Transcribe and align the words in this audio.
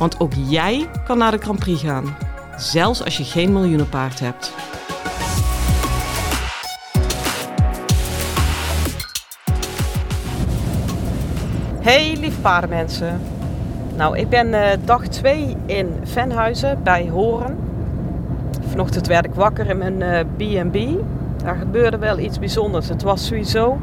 Want 0.00 0.20
ook 0.20 0.32
jij 0.48 0.88
kan 1.04 1.18
naar 1.18 1.30
de 1.30 1.38
Grand 1.38 1.58
Prix 1.58 1.82
gaan, 1.82 2.16
zelfs 2.56 3.04
als 3.04 3.16
je 3.16 3.24
geen 3.24 3.52
miljoenenpaard 3.52 4.20
hebt. 4.20 4.54
Hey 11.80 12.16
lieve 12.20 12.40
paardenmensen. 12.40 13.20
Nou, 13.96 14.18
ik 14.18 14.28
ben 14.28 14.48
uh, 14.48 14.66
dag 14.84 15.06
2 15.06 15.56
in 15.66 15.94
Venhuizen 16.02 16.82
bij 16.82 17.08
Horen. 17.08 17.58
Vanochtend 18.66 19.06
werd 19.06 19.24
ik 19.24 19.34
wakker 19.34 19.66
in 19.66 19.78
mijn 19.78 20.00
uh, 20.00 20.20
B&B. 20.36 20.78
Daar 21.44 21.56
gebeurde 21.56 21.98
wel 21.98 22.18
iets 22.18 22.38
bijzonders. 22.38 22.88
Het 22.88 23.02
was 23.02 23.26
sowieso 23.26 23.78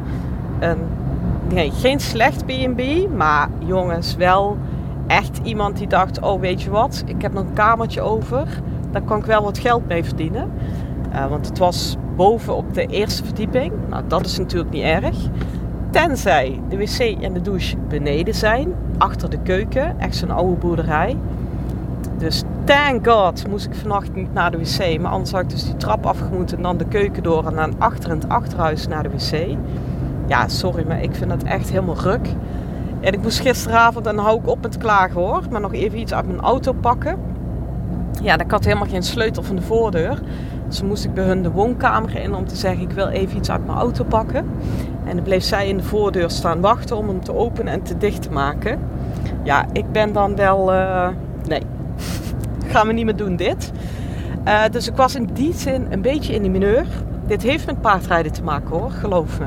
een, 0.59 0.77
nee, 1.49 1.71
geen 1.71 1.99
slecht 1.99 2.45
B&B, 2.45 2.81
maar 3.15 3.49
jongens, 3.59 4.15
wel 4.15 4.57
echt 5.07 5.39
iemand 5.43 5.77
die 5.77 5.87
dacht, 5.87 6.21
oh 6.21 6.39
weet 6.39 6.61
je 6.61 6.69
wat, 6.69 7.03
ik 7.05 7.21
heb 7.21 7.33
nog 7.33 7.43
een 7.43 7.53
kamertje 7.53 8.01
over. 8.01 8.47
Daar 8.91 9.01
kan 9.01 9.19
ik 9.19 9.25
wel 9.25 9.43
wat 9.43 9.57
geld 9.57 9.87
mee 9.87 10.03
verdienen. 10.03 10.51
Uh, 11.13 11.25
want 11.25 11.47
het 11.47 11.57
was 11.57 11.95
boven 12.15 12.55
op 12.55 12.73
de 12.73 12.85
eerste 12.85 13.25
verdieping. 13.25 13.73
Nou, 13.89 14.03
dat 14.07 14.25
is 14.25 14.37
natuurlijk 14.37 14.71
niet 14.71 14.83
erg. 14.83 15.17
Tenzij 15.89 16.59
de 16.69 16.77
wc 16.77 16.99
en 17.21 17.33
de 17.33 17.41
douche 17.41 17.77
beneden 17.77 18.33
zijn, 18.35 18.73
achter 18.97 19.29
de 19.29 19.39
keuken, 19.43 19.99
echt 19.99 20.15
zo'n 20.15 20.31
oude 20.31 20.55
boerderij. 20.55 21.17
Dus 22.17 22.43
thank 22.63 23.07
god 23.07 23.47
moest 23.47 23.65
ik 23.65 23.75
vannacht 23.75 24.15
niet 24.15 24.33
naar 24.33 24.51
de 24.51 24.57
wc. 24.57 24.99
Maar 24.99 25.11
anders 25.11 25.31
had 25.31 25.41
ik 25.41 25.49
dus 25.49 25.65
die 25.65 25.77
trap 25.77 26.05
afgemoeten 26.05 26.57
en 26.57 26.63
dan 26.63 26.77
de 26.77 26.85
keuken 26.85 27.23
door 27.23 27.45
en 27.45 27.55
dan 27.55 27.73
achter 27.77 28.09
in 28.09 28.15
het 28.15 28.29
achterhuis 28.29 28.87
naar 28.87 29.03
de 29.03 29.09
wc. 29.09 29.57
Ja, 30.27 30.47
sorry, 30.47 30.87
maar 30.87 31.01
ik 31.01 31.15
vind 31.15 31.29
dat 31.29 31.43
echt 31.43 31.69
helemaal 31.69 31.99
ruk. 31.99 32.27
En 32.99 33.13
ik 33.13 33.21
moest 33.21 33.39
gisteravond, 33.39 34.07
en 34.07 34.15
dan 34.15 34.25
hou 34.25 34.39
ik 34.39 34.47
op 34.47 34.61
met 34.61 34.77
klagen 34.77 35.21
hoor, 35.21 35.43
maar 35.51 35.61
nog 35.61 35.73
even 35.73 35.99
iets 35.99 36.13
uit 36.13 36.27
mijn 36.27 36.39
auto 36.39 36.73
pakken. 36.73 37.19
Ja, 38.21 38.39
ik 38.39 38.51
had 38.51 38.65
helemaal 38.65 38.87
geen 38.87 39.03
sleutel 39.03 39.43
van 39.43 39.55
de 39.55 39.61
voordeur. 39.61 40.19
Dus 40.67 40.81
moest 40.81 41.05
ik 41.05 41.13
bij 41.13 41.23
hun 41.23 41.43
de 41.43 41.51
woonkamer 41.51 42.15
in 42.15 42.35
om 42.35 42.47
te 42.47 42.55
zeggen: 42.55 42.81
Ik 42.81 42.91
wil 42.91 43.07
even 43.07 43.37
iets 43.37 43.51
uit 43.51 43.65
mijn 43.65 43.77
auto 43.77 44.03
pakken. 44.03 44.45
En 45.05 45.15
dan 45.15 45.23
bleef 45.23 45.43
zij 45.43 45.67
in 45.67 45.77
de 45.77 45.83
voordeur 45.83 46.29
staan 46.29 46.61
wachten 46.61 46.97
om 46.97 47.07
hem 47.07 47.23
te 47.23 47.35
openen 47.35 47.73
en 47.73 47.81
te 47.81 47.97
dicht 47.97 48.21
te 48.21 48.31
maken. 48.31 48.79
Ja, 49.43 49.65
ik 49.71 49.91
ben 49.91 50.13
dan 50.13 50.35
wel. 50.35 50.73
Uh, 50.73 51.07
nee, 51.47 51.61
gaan 52.71 52.87
we 52.87 52.93
niet 52.93 53.05
meer 53.05 53.15
doen 53.15 53.35
dit. 53.35 53.71
Uh, 54.47 54.61
dus 54.71 54.87
ik 54.87 54.95
was 54.95 55.15
in 55.15 55.29
die 55.33 55.53
zin 55.53 55.87
een 55.89 56.01
beetje 56.01 56.33
in 56.33 56.43
de 56.43 56.49
mineur. 56.49 56.85
Dit 57.25 57.41
heeft 57.41 57.65
met 57.65 57.81
paardrijden 57.81 58.31
te 58.31 58.43
maken 58.43 58.69
hoor, 58.69 58.91
geloof 58.91 59.39
me. 59.39 59.45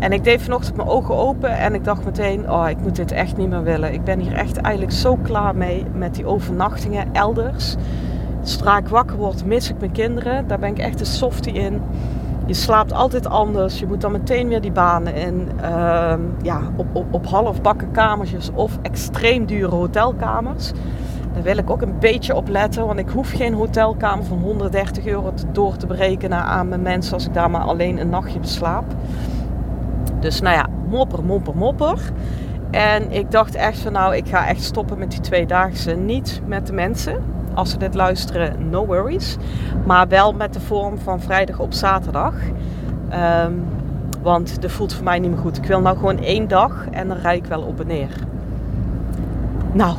En 0.00 0.12
ik 0.12 0.24
deed 0.24 0.42
vanochtend 0.42 0.76
mijn 0.76 0.88
ogen 0.88 1.16
open 1.16 1.58
en 1.58 1.74
ik 1.74 1.84
dacht 1.84 2.04
meteen, 2.04 2.50
oh, 2.50 2.68
ik 2.68 2.80
moet 2.80 2.96
dit 2.96 3.12
echt 3.12 3.36
niet 3.36 3.48
meer 3.48 3.62
willen. 3.62 3.92
Ik 3.92 4.04
ben 4.04 4.18
hier 4.18 4.32
echt 4.32 4.56
eigenlijk 4.56 4.96
zo 4.96 5.16
klaar 5.22 5.56
mee 5.56 5.84
met 5.94 6.14
die 6.14 6.26
overnachtingen 6.26 7.08
elders. 7.12 7.76
Zodra 8.42 8.78
ik 8.78 8.88
wakker 8.88 9.16
word, 9.16 9.44
mis 9.44 9.70
ik 9.70 9.78
mijn 9.78 9.92
kinderen. 9.92 10.46
Daar 10.46 10.58
ben 10.58 10.70
ik 10.70 10.78
echt 10.78 11.00
een 11.00 11.06
softie 11.06 11.52
in. 11.52 11.82
Je 12.46 12.54
slaapt 12.54 12.92
altijd 12.92 13.26
anders. 13.26 13.78
Je 13.78 13.86
moet 13.86 14.00
dan 14.00 14.12
meteen 14.12 14.48
weer 14.48 14.60
die 14.60 14.72
banen 14.72 15.14
in. 15.14 15.48
Uh, 15.60 16.14
ja, 16.42 16.60
op, 16.76 16.86
op, 16.92 17.06
op 17.10 17.26
halfbakken 17.26 17.90
kamertjes 17.90 18.50
of 18.54 18.78
extreem 18.82 19.46
dure 19.46 19.74
hotelkamers. 19.74 20.72
Daar 21.32 21.42
wil 21.42 21.56
ik 21.56 21.70
ook 21.70 21.82
een 21.82 21.98
beetje 21.98 22.34
op 22.34 22.48
letten. 22.48 22.86
Want 22.86 22.98
ik 22.98 23.08
hoef 23.08 23.30
geen 23.30 23.54
hotelkamer 23.54 24.24
van 24.24 24.38
130 24.38 25.06
euro 25.06 25.32
door 25.52 25.76
te 25.76 25.86
berekenen 25.86 26.38
aan 26.38 26.68
mijn 26.68 26.82
mensen 26.82 27.14
als 27.14 27.26
ik 27.26 27.34
daar 27.34 27.50
maar 27.50 27.64
alleen 27.64 27.98
een 27.98 28.10
nachtje 28.10 28.38
beslaap. 28.38 28.84
Dus 30.20 30.40
nou 30.40 30.56
ja, 30.56 30.66
mopper, 30.88 31.24
mopper, 31.24 31.56
mopper. 31.56 31.98
En 32.70 33.12
ik 33.12 33.30
dacht 33.30 33.54
echt 33.54 33.78
van 33.78 33.92
nou, 33.92 34.16
ik 34.16 34.28
ga 34.28 34.46
echt 34.46 34.62
stoppen 34.62 34.98
met 34.98 35.10
die 35.10 35.20
tweedaagse. 35.20 35.92
Niet 35.96 36.40
met 36.46 36.66
de 36.66 36.72
mensen. 36.72 37.22
Als 37.54 37.70
ze 37.70 37.78
dit 37.78 37.94
luisteren, 37.94 38.68
no 38.68 38.86
worries. 38.86 39.36
Maar 39.86 40.08
wel 40.08 40.32
met 40.32 40.52
de 40.52 40.60
vorm 40.60 40.98
van 40.98 41.20
vrijdag 41.20 41.58
op 41.58 41.72
zaterdag. 41.72 42.34
Um, 43.44 43.64
want 44.22 44.62
dat 44.62 44.70
voelt 44.70 44.94
voor 44.94 45.04
mij 45.04 45.18
niet 45.18 45.30
meer 45.30 45.38
goed. 45.38 45.56
Ik 45.56 45.64
wil 45.64 45.80
nou 45.80 45.96
gewoon 45.96 46.18
één 46.18 46.48
dag 46.48 46.86
en 46.90 47.08
dan 47.08 47.16
rijd 47.16 47.44
ik 47.44 47.48
wel 47.48 47.62
op 47.62 47.80
en 47.80 47.86
neer. 47.86 48.10
Nou, 49.72 49.96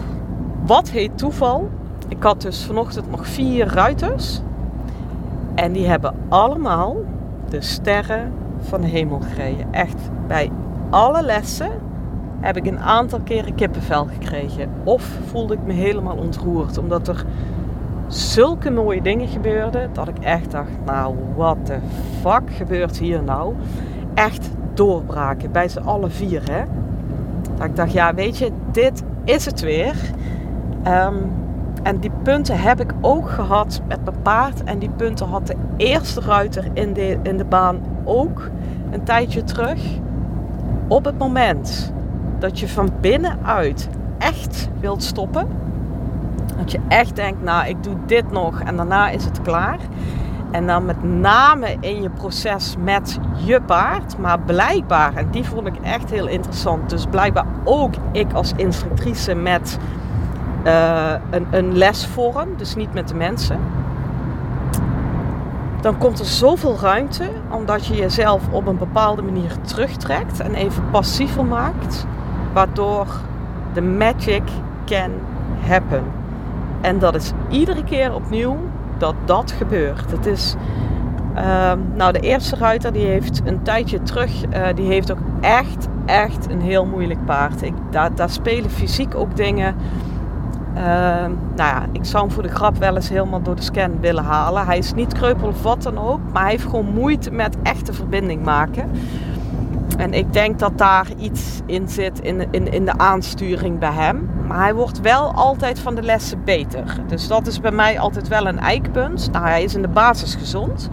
wat 0.65 0.89
heet 0.89 1.17
toeval? 1.17 1.69
Ik 2.07 2.23
had 2.23 2.41
dus 2.41 2.65
vanochtend 2.65 3.11
nog 3.11 3.27
vier 3.27 3.67
ruiters. 3.67 4.41
En 5.55 5.71
die 5.71 5.87
hebben 5.87 6.15
allemaal 6.29 6.95
de 7.49 7.61
sterren 7.61 8.31
van 8.61 8.81
de 8.81 8.87
hemel 8.87 9.19
gereden. 9.19 9.65
Echt 9.71 9.97
bij 10.27 10.51
alle 10.89 11.23
lessen 11.23 11.71
heb 12.39 12.57
ik 12.57 12.65
een 12.65 12.79
aantal 12.79 13.19
keren 13.19 13.55
kippenvel 13.55 14.05
gekregen. 14.05 14.69
Of 14.83 15.17
voelde 15.25 15.53
ik 15.53 15.63
me 15.65 15.73
helemaal 15.73 16.17
ontroerd. 16.17 16.77
Omdat 16.77 17.07
er 17.07 17.25
zulke 18.07 18.71
mooie 18.71 19.01
dingen 19.01 19.27
gebeurden. 19.27 19.89
Dat 19.93 20.07
ik 20.07 20.19
echt 20.19 20.51
dacht, 20.51 20.71
nou 20.85 21.15
what 21.35 21.57
the 21.63 21.77
fuck 22.21 22.53
gebeurt 22.53 22.97
hier 22.97 23.23
nou? 23.23 23.55
Echt 24.13 24.49
doorbraken 24.73 25.51
bij 25.51 25.69
z'n 25.69 25.79
alle 25.79 26.09
vier 26.09 26.41
hè. 26.51 26.63
Dat 27.57 27.65
ik 27.65 27.75
dacht, 27.75 27.91
ja 27.91 28.13
weet 28.13 28.37
je, 28.37 28.51
dit 28.71 29.03
is 29.23 29.45
het 29.45 29.59
weer. 29.59 29.95
Um, 30.87 31.31
en 31.83 31.99
die 31.99 32.11
punten 32.23 32.59
heb 32.59 32.79
ik 32.79 32.93
ook 33.01 33.29
gehad 33.29 33.81
met 33.87 34.03
mijn 34.03 34.21
paard. 34.21 34.63
En 34.63 34.79
die 34.79 34.89
punten 34.89 35.27
had 35.27 35.47
de 35.47 35.55
eerste 35.77 36.21
ruiter 36.21 36.65
in 36.73 36.93
de, 36.93 37.19
in 37.23 37.37
de 37.37 37.45
baan 37.45 37.79
ook 38.03 38.49
een 38.91 39.03
tijdje 39.03 39.43
terug. 39.43 39.81
Op 40.87 41.05
het 41.05 41.17
moment 41.17 41.93
dat 42.39 42.59
je 42.59 42.67
van 42.67 42.89
binnenuit 43.01 43.89
echt 44.17 44.69
wilt 44.79 45.03
stoppen. 45.03 45.47
Dat 46.57 46.71
je 46.71 46.79
echt 46.87 47.15
denkt, 47.15 47.43
nou 47.43 47.67
ik 47.67 47.83
doe 47.83 47.95
dit 48.05 48.31
nog 48.31 48.61
en 48.61 48.75
daarna 48.75 49.09
is 49.09 49.25
het 49.25 49.41
klaar. 49.41 49.79
En 50.51 50.67
dan 50.67 50.85
met 50.85 51.03
name 51.03 51.77
in 51.79 52.01
je 52.01 52.09
proces 52.09 52.75
met 52.83 53.19
je 53.45 53.61
paard. 53.61 54.17
Maar 54.17 54.39
blijkbaar, 54.39 55.15
en 55.15 55.27
die 55.31 55.43
vond 55.43 55.67
ik 55.67 55.75
echt 55.81 56.09
heel 56.09 56.27
interessant. 56.27 56.89
Dus 56.89 57.05
blijkbaar 57.05 57.45
ook 57.63 57.93
ik 58.11 58.33
als 58.33 58.53
instructrice 58.55 59.35
met 59.35 59.77
uh, 60.65 61.11
een, 61.29 61.47
een 61.51 61.77
lesvorm. 61.77 62.49
Dus 62.57 62.75
niet 62.75 62.93
met 62.93 63.07
de 63.07 63.15
mensen. 63.15 63.59
Dan 65.81 65.97
komt 65.97 66.19
er 66.19 66.25
zoveel 66.25 66.77
ruimte 66.81 67.29
omdat 67.49 67.85
je 67.85 67.95
jezelf 67.95 68.41
op 68.51 68.67
een 68.67 68.77
bepaalde 68.77 69.21
manier 69.21 69.51
terugtrekt 69.61 70.39
en 70.39 70.53
even 70.53 70.83
passiever 70.91 71.45
maakt 71.45 72.05
waardoor 72.53 73.07
de 73.73 73.81
magic 73.81 74.43
can 74.85 75.11
happen. 75.67 76.03
En 76.81 76.99
dat 76.99 77.15
is 77.15 77.31
iedere 77.49 77.83
keer 77.83 78.13
opnieuw 78.13 78.57
dat 78.97 79.15
dat 79.25 79.51
gebeurt. 79.51 80.11
Het 80.11 80.25
is, 80.25 80.55
uh, 81.35 81.71
nou 81.95 82.11
de 82.11 82.19
eerste 82.19 82.55
ruiter 82.55 82.93
die 82.93 83.05
heeft 83.05 83.41
een 83.45 83.61
tijdje 83.61 84.01
terug, 84.01 84.45
uh, 84.45 84.67
die 84.75 84.87
heeft 84.87 85.11
ook 85.11 85.21
echt, 85.39 85.87
echt 86.05 86.49
een 86.49 86.61
heel 86.61 86.85
moeilijk 86.85 87.25
paard. 87.25 87.61
Ik, 87.61 87.73
daar 87.89 88.29
spelen 88.29 88.69
fysiek 88.69 89.15
ook 89.15 89.35
dingen. 89.35 89.75
Uh, 90.75 90.83
nou 91.55 91.55
ja, 91.55 91.85
ik 91.91 92.05
zou 92.05 92.23
hem 92.23 92.33
voor 92.33 92.43
de 92.43 92.49
grap 92.49 92.77
wel 92.77 92.95
eens 92.95 93.09
helemaal 93.09 93.41
door 93.41 93.55
de 93.55 93.61
scan 93.61 93.99
willen 93.99 94.23
halen. 94.23 94.65
Hij 94.65 94.77
is 94.77 94.93
niet 94.93 95.13
kreupel 95.13 95.47
of 95.47 95.61
wat 95.63 95.83
dan 95.83 95.97
ook, 95.97 96.19
maar 96.31 96.41
hij 96.41 96.51
heeft 96.51 96.63
gewoon 96.63 96.93
moeite 96.93 97.31
met 97.31 97.55
echte 97.63 97.93
verbinding 97.93 98.43
maken. 98.43 98.89
En 99.97 100.13
ik 100.13 100.33
denk 100.33 100.59
dat 100.59 100.77
daar 100.77 101.07
iets 101.17 101.59
in 101.65 101.89
zit 101.89 102.19
in, 102.19 102.47
in, 102.51 102.71
in 102.71 102.85
de 102.85 102.97
aansturing 102.97 103.79
bij 103.79 103.91
hem. 103.91 104.29
Maar 104.47 104.59
hij 104.59 104.73
wordt 104.73 105.01
wel 105.01 105.31
altijd 105.33 105.79
van 105.79 105.95
de 105.95 106.01
lessen 106.01 106.43
beter. 106.43 106.83
Dus 107.07 107.27
dat 107.27 107.47
is 107.47 107.59
bij 107.59 107.71
mij 107.71 107.99
altijd 107.99 108.27
wel 108.27 108.47
een 108.47 108.59
eikpunt. 108.59 109.31
Nou, 109.31 109.45
hij 109.45 109.63
is 109.63 109.75
in 109.75 109.81
de 109.81 109.87
basis 109.87 110.35
gezond. 110.35 110.89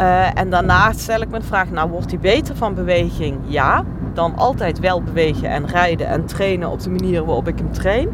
Uh, 0.00 0.38
en 0.38 0.50
daarna 0.50 0.92
stel 0.92 1.20
ik 1.20 1.28
me 1.30 1.38
de 1.38 1.44
vraag, 1.44 1.70
nou 1.70 1.90
wordt 1.90 2.10
hij 2.10 2.20
beter 2.20 2.56
van 2.56 2.74
beweging? 2.74 3.38
Ja, 3.46 3.84
dan 4.14 4.36
altijd 4.36 4.80
wel 4.80 5.02
bewegen 5.02 5.48
en 5.48 5.66
rijden 5.66 6.06
en 6.06 6.24
trainen 6.24 6.70
op 6.70 6.80
de 6.80 6.90
manier 6.90 7.24
waarop 7.24 7.48
ik 7.48 7.58
hem 7.58 7.72
train. 7.72 8.08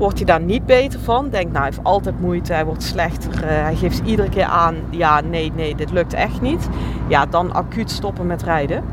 Wordt 0.00 0.16
hij 0.16 0.26
daar 0.26 0.40
niet 0.40 0.66
beter 0.66 1.00
van? 1.00 1.28
Denk, 1.30 1.44
nou, 1.44 1.56
hij 1.56 1.64
heeft 1.64 1.84
altijd 1.84 2.20
moeite, 2.20 2.52
hij 2.52 2.64
wordt 2.64 2.82
slechter. 2.82 3.34
Uh, 3.34 3.40
hij 3.42 3.74
geeft 3.74 4.02
iedere 4.04 4.28
keer 4.28 4.44
aan, 4.44 4.76
ja, 4.90 5.20
nee, 5.20 5.52
nee, 5.54 5.74
dit 5.74 5.90
lukt 5.90 6.12
echt 6.12 6.40
niet. 6.40 6.68
Ja, 7.08 7.26
dan 7.26 7.52
acuut 7.52 7.90
stoppen 7.90 8.26
met 8.26 8.42
rijden. 8.42 8.84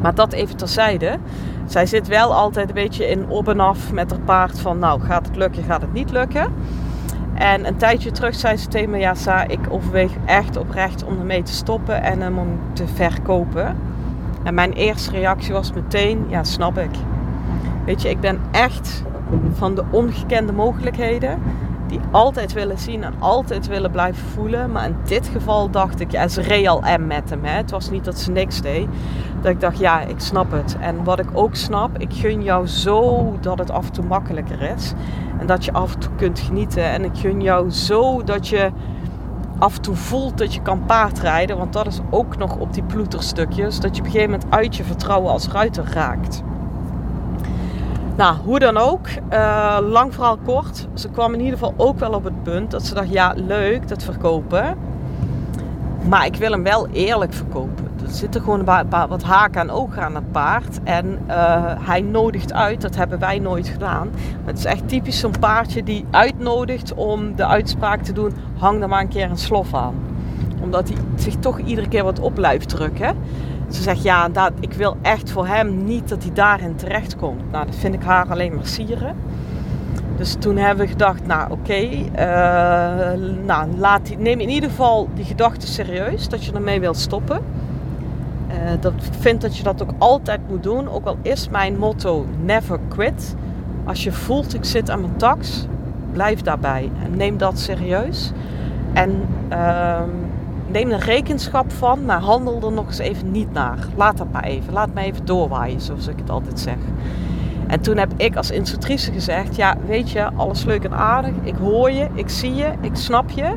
Maar 0.00 0.14
dat 0.14 0.32
even 0.32 0.56
terzijde. 0.56 1.18
Zij 1.66 1.86
zit 1.86 2.08
wel 2.08 2.34
altijd 2.34 2.68
een 2.68 2.74
beetje 2.74 3.08
in 3.08 3.28
op 3.28 3.48
en 3.48 3.60
af 3.60 3.92
met 3.92 4.10
haar 4.10 4.20
paard 4.20 4.60
van 4.60 4.78
nou 4.78 5.00
gaat 5.00 5.26
het 5.26 5.36
lukken, 5.36 5.62
gaat 5.62 5.80
het 5.80 5.92
niet 5.92 6.10
lukken. 6.10 6.52
En 7.34 7.66
een 7.66 7.76
tijdje 7.76 8.10
terug 8.10 8.34
zei 8.34 8.56
ze 8.56 8.68
tegen 8.68 8.90
me, 8.90 8.98
ja 8.98 9.14
Sa, 9.14 9.46
ik 9.46 9.60
overweeg 9.68 10.12
echt 10.24 10.56
oprecht 10.56 11.04
om 11.04 11.18
ermee 11.18 11.42
te 11.42 11.52
stoppen 11.52 12.02
en 12.02 12.20
hem 12.20 12.58
te 12.72 12.86
verkopen. 12.86 13.76
En 14.42 14.54
mijn 14.54 14.72
eerste 14.72 15.10
reactie 15.10 15.52
was 15.52 15.72
meteen, 15.72 16.24
ja 16.28 16.44
snap 16.44 16.78
ik. 16.78 16.96
Weet 17.84 18.02
je, 18.02 18.08
ik 18.10 18.20
ben 18.20 18.40
echt 18.50 19.04
van 19.52 19.74
de 19.74 19.84
ongekende 19.90 20.52
mogelijkheden 20.52 21.38
die 21.86 22.00
altijd 22.10 22.52
willen 22.52 22.78
zien 22.78 23.04
en 23.04 23.14
altijd 23.18 23.66
willen 23.66 23.90
blijven 23.90 24.28
voelen. 24.28 24.72
Maar 24.72 24.86
in 24.86 24.96
dit 25.04 25.28
geval 25.28 25.70
dacht 25.70 26.00
ik, 26.00 26.10
ja, 26.10 26.28
ze 26.28 26.40
real 26.40 26.82
M 26.98 27.06
met 27.06 27.30
hem. 27.30 27.44
Hè. 27.44 27.56
Het 27.56 27.70
was 27.70 27.90
niet 27.90 28.04
dat 28.04 28.18
ze 28.18 28.30
niks 28.30 28.60
deed. 28.60 28.88
Dat 29.40 29.50
ik 29.50 29.60
dacht, 29.60 29.78
ja, 29.78 30.00
ik 30.00 30.20
snap 30.20 30.50
het. 30.50 30.76
En 30.80 31.04
wat 31.04 31.18
ik 31.18 31.28
ook 31.32 31.54
snap, 31.54 31.98
ik 31.98 32.12
gun 32.12 32.42
jou 32.42 32.66
zo 32.66 33.32
dat 33.40 33.58
het 33.58 33.70
af 33.70 33.86
en 33.86 33.92
toe 33.92 34.04
makkelijker 34.04 34.62
is. 34.76 34.92
En 35.38 35.46
dat 35.46 35.64
je 35.64 35.72
af 35.72 35.94
en 35.94 36.00
toe 36.00 36.12
kunt 36.16 36.38
genieten. 36.38 36.84
En 36.84 37.04
ik 37.04 37.16
gun 37.16 37.40
jou 37.40 37.70
zo 37.70 38.22
dat 38.22 38.48
je 38.48 38.70
af 39.58 39.76
en 39.76 39.82
toe 39.82 39.94
voelt 39.94 40.38
dat 40.38 40.54
je 40.54 40.62
kan 40.62 40.84
paardrijden. 40.86 41.56
Want 41.56 41.72
dat 41.72 41.86
is 41.86 42.00
ook 42.10 42.36
nog 42.36 42.56
op 42.56 42.72
die 42.72 42.82
ploeterstukjes. 42.82 43.80
Dat 43.80 43.96
je 43.96 44.00
op 44.00 44.06
een 44.06 44.12
gegeven 44.12 44.32
moment 44.32 44.52
uit 44.54 44.76
je 44.76 44.84
vertrouwen 44.84 45.30
als 45.30 45.48
ruiter 45.48 45.84
raakt. 45.92 46.42
Nou, 48.16 48.36
hoe 48.44 48.58
dan 48.58 48.76
ook, 48.76 49.06
uh, 49.32 49.78
lang 49.82 50.14
verhaal 50.14 50.38
kort. 50.44 50.86
Ze 50.94 51.08
kwam 51.08 51.34
in 51.34 51.40
ieder 51.40 51.58
geval 51.58 51.74
ook 51.76 51.98
wel 51.98 52.12
op 52.12 52.24
het 52.24 52.42
punt 52.42 52.70
dat 52.70 52.86
ze 52.86 52.94
dacht: 52.94 53.12
ja, 53.12 53.32
leuk 53.36 53.88
dat 53.88 54.02
verkopen. 54.02 54.76
Maar 56.08 56.26
ik 56.26 56.36
wil 56.36 56.50
hem 56.50 56.62
wel 56.62 56.88
eerlijk 56.88 57.32
verkopen. 57.32 57.84
Er 58.04 58.10
zitten 58.10 58.40
gewoon 58.40 58.64
wat 59.08 59.22
haken 59.22 59.60
en 59.60 59.70
ogen 59.70 60.02
aan 60.02 60.14
het 60.14 60.32
paard. 60.32 60.78
En 60.82 61.18
uh, 61.28 61.62
hij 61.78 62.00
nodigt 62.00 62.52
uit, 62.52 62.80
dat 62.80 62.96
hebben 62.96 63.18
wij 63.18 63.38
nooit 63.38 63.68
gedaan. 63.68 64.10
Het 64.44 64.58
is 64.58 64.64
echt 64.64 64.88
typisch 64.88 65.18
zo'n 65.18 65.38
paardje 65.40 65.82
die 65.82 66.04
uitnodigt 66.10 66.94
om 66.94 67.36
de 67.36 67.46
uitspraak 67.46 68.02
te 68.02 68.12
doen: 68.12 68.32
hang 68.58 68.82
er 68.82 68.88
maar 68.88 69.00
een 69.00 69.08
keer 69.08 69.30
een 69.30 69.38
slof 69.38 69.74
aan. 69.74 69.94
Omdat 70.62 70.88
hij 70.88 70.96
zich 71.16 71.34
toch 71.34 71.58
iedere 71.58 71.88
keer 71.88 72.04
wat 72.04 72.20
op 72.20 72.34
blijft 72.34 72.68
drukken. 72.68 73.16
Ze 73.68 73.82
zegt 73.82 74.02
ja, 74.02 74.28
dat, 74.28 74.52
ik 74.60 74.72
wil 74.72 74.96
echt 75.02 75.30
voor 75.30 75.46
hem 75.46 75.84
niet 75.84 76.08
dat 76.08 76.22
hij 76.22 76.32
daarin 76.32 76.76
terecht 76.76 77.16
komt. 77.16 77.50
Nou, 77.50 77.66
dat 77.66 77.74
vind 77.74 77.94
ik 77.94 78.02
haar 78.02 78.26
alleen 78.30 78.54
maar 78.54 78.66
sieren. 78.66 79.16
Dus 80.16 80.36
toen 80.38 80.56
hebben 80.56 80.84
we 80.84 80.90
gedacht, 80.90 81.26
nou 81.26 81.50
oké, 81.50 81.74
uh, 81.74 83.20
nou, 83.44 83.68
neem 84.18 84.40
in 84.40 84.48
ieder 84.48 84.70
geval 84.70 85.08
die 85.14 85.24
gedachte 85.24 85.66
serieus 85.66 86.28
dat 86.28 86.44
je 86.44 86.52
ermee 86.52 86.80
wilt 86.80 86.96
stoppen. 86.96 87.40
Uh, 88.48 88.54
dat 88.80 88.92
vind 89.20 89.40
dat 89.40 89.56
je 89.56 89.62
dat 89.62 89.82
ook 89.82 89.92
altijd 89.98 90.40
moet 90.48 90.62
doen. 90.62 90.88
Ook 90.88 91.06
al 91.06 91.16
is 91.22 91.48
mijn 91.48 91.78
motto 91.78 92.26
never 92.44 92.78
quit. 92.88 93.34
Als 93.84 94.04
je 94.04 94.12
voelt 94.12 94.54
ik 94.54 94.64
zit 94.64 94.90
aan 94.90 95.00
mijn 95.00 95.16
tax, 95.16 95.66
blijf 96.12 96.42
daarbij 96.42 96.90
en 97.02 97.16
neem 97.16 97.36
dat 97.38 97.58
serieus. 97.58 98.32
En 98.92 99.28
uh, 99.52 100.00
neem 100.66 100.90
er 100.90 100.98
rekenschap 100.98 101.72
van, 101.72 102.04
maar 102.04 102.20
handel 102.20 102.62
er 102.62 102.72
nog 102.72 102.86
eens 102.86 102.98
even 102.98 103.30
niet 103.30 103.52
naar. 103.52 103.78
Laat 103.96 104.16
dat 104.16 104.32
maar 104.32 104.44
even. 104.44 104.72
Laat 104.72 104.94
me 104.94 105.00
even 105.00 105.24
doorwaaien, 105.24 105.80
zoals 105.80 106.06
ik 106.06 106.18
het 106.18 106.30
altijd 106.30 106.60
zeg. 106.60 106.76
En 107.66 107.80
toen 107.80 107.96
heb 107.96 108.12
ik 108.16 108.36
als 108.36 108.50
instructrice 108.50 109.12
gezegd: 109.12 109.56
Ja, 109.56 109.76
weet 109.86 110.10
je, 110.10 110.32
alles 110.36 110.64
leuk 110.64 110.84
en 110.84 110.94
aardig. 110.94 111.32
Ik 111.42 111.54
hoor 111.54 111.90
je, 111.90 112.08
ik 112.14 112.28
zie 112.28 112.54
je, 112.54 112.72
ik 112.80 112.96
snap 112.96 113.30
je. 113.30 113.54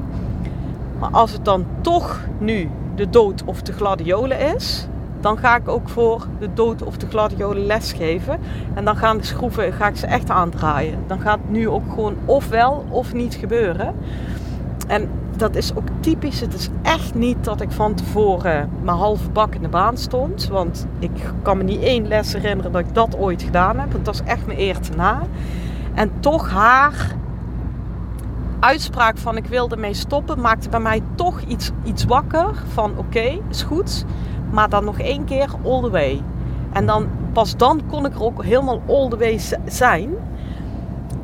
Maar 0.99 1.09
als 1.11 1.31
het 1.31 1.45
dan 1.45 1.65
toch 1.81 2.21
nu 2.37 2.69
de 2.95 3.09
dood 3.09 3.43
of 3.45 3.61
de 3.61 3.73
gladiolen 3.73 4.55
is, 4.55 4.87
dan 5.19 5.37
ga 5.37 5.55
ik 5.55 5.67
ook 5.67 5.89
voor 5.89 6.27
de 6.39 6.53
dood 6.53 6.83
of 6.83 6.97
de 6.97 7.07
gladiolen 7.07 7.65
lesgeven. 7.65 8.39
En 8.73 8.85
dan 8.85 8.95
gaan 8.95 9.17
de 9.17 9.23
schroeven, 9.23 9.73
ga 9.73 9.87
ik 9.87 9.95
ze 9.95 10.07
echt 10.07 10.29
aandraaien. 10.29 10.99
Dan 11.07 11.19
gaat 11.19 11.39
het 11.41 11.51
nu 11.51 11.69
ook 11.69 11.89
gewoon 11.89 12.15
ofwel 12.25 12.85
of 12.89 13.13
niet 13.13 13.35
gebeuren. 13.35 13.95
En 14.87 15.09
dat 15.37 15.55
is 15.55 15.75
ook 15.75 15.87
typisch. 15.99 16.39
Het 16.39 16.53
is 16.53 16.69
echt 16.81 17.15
niet 17.15 17.43
dat 17.43 17.61
ik 17.61 17.71
van 17.71 17.93
tevoren 17.93 18.69
mijn 18.81 18.97
halve 18.97 19.29
bak 19.29 19.55
in 19.55 19.61
de 19.61 19.67
baan 19.67 19.97
stond. 19.97 20.47
Want 20.47 20.87
ik 20.99 21.31
kan 21.41 21.57
me 21.57 21.63
niet 21.63 21.81
één 21.81 22.07
les 22.07 22.33
herinneren 22.33 22.71
dat 22.71 22.81
ik 22.81 22.93
dat 22.93 23.17
ooit 23.17 23.41
gedaan 23.41 23.79
heb. 23.79 23.91
Want 23.91 24.05
dat 24.05 24.13
is 24.13 24.21
echt 24.25 24.45
mijn 24.45 24.59
eer 24.59 24.79
te 24.79 24.91
na. 24.95 25.21
En 25.93 26.11
toch 26.19 26.49
haar 26.49 27.15
uitspraak 28.59 29.17
van 29.17 29.37
ik 29.37 29.45
wil 29.45 29.69
ermee 29.69 29.93
stoppen 29.93 30.41
maakte 30.41 30.69
bij 30.69 30.79
mij 30.79 31.01
toch 31.15 31.41
iets, 31.41 31.71
iets 31.83 32.05
wakker. 32.05 32.49
Van 32.73 32.97
oké, 32.97 33.39
is 33.49 33.61
goed. 33.61 34.05
Maar 34.51 34.69
dan 34.69 34.85
nog 34.85 34.99
één 34.99 35.25
keer 35.25 35.49
all 35.63 35.81
the 35.81 35.89
way. 35.89 36.21
En 36.71 36.85
dan, 36.85 37.07
pas 37.31 37.57
dan 37.57 37.81
kon 37.87 38.05
ik 38.05 38.13
er 38.13 38.23
ook 38.23 38.43
helemaal 38.43 38.81
all 38.87 39.09
the 39.09 39.17
way 39.17 39.39
zijn. 39.65 40.09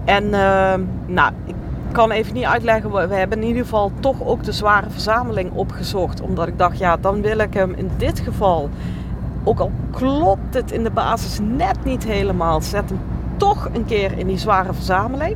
En 0.05 0.23
uh, 0.23 0.73
nou, 1.05 1.31
kan 1.93 2.11
even 2.11 2.33
niet 2.33 2.45
uitleggen. 2.45 2.91
We 2.91 3.15
hebben 3.15 3.41
in 3.41 3.47
ieder 3.47 3.63
geval 3.63 3.91
toch 3.99 4.23
ook 4.23 4.43
de 4.43 4.51
zware 4.51 4.89
verzameling 4.89 5.51
opgezocht. 5.51 6.21
Omdat 6.21 6.47
ik 6.47 6.57
dacht, 6.57 6.77
ja, 6.77 6.97
dan 6.97 7.21
wil 7.21 7.37
ik 7.37 7.53
hem 7.53 7.73
in 7.73 7.89
dit 7.97 8.19
geval, 8.19 8.69
ook 9.43 9.59
al 9.59 9.71
klopt 9.91 10.53
het 10.53 10.71
in 10.71 10.83
de 10.83 10.91
basis 10.91 11.39
net 11.41 11.83
niet 11.83 12.03
helemaal, 12.03 12.61
zet 12.61 12.89
hem 12.89 12.99
toch 13.37 13.69
een 13.73 13.85
keer 13.85 14.17
in 14.17 14.27
die 14.27 14.37
zware 14.37 14.73
verzameling. 14.73 15.35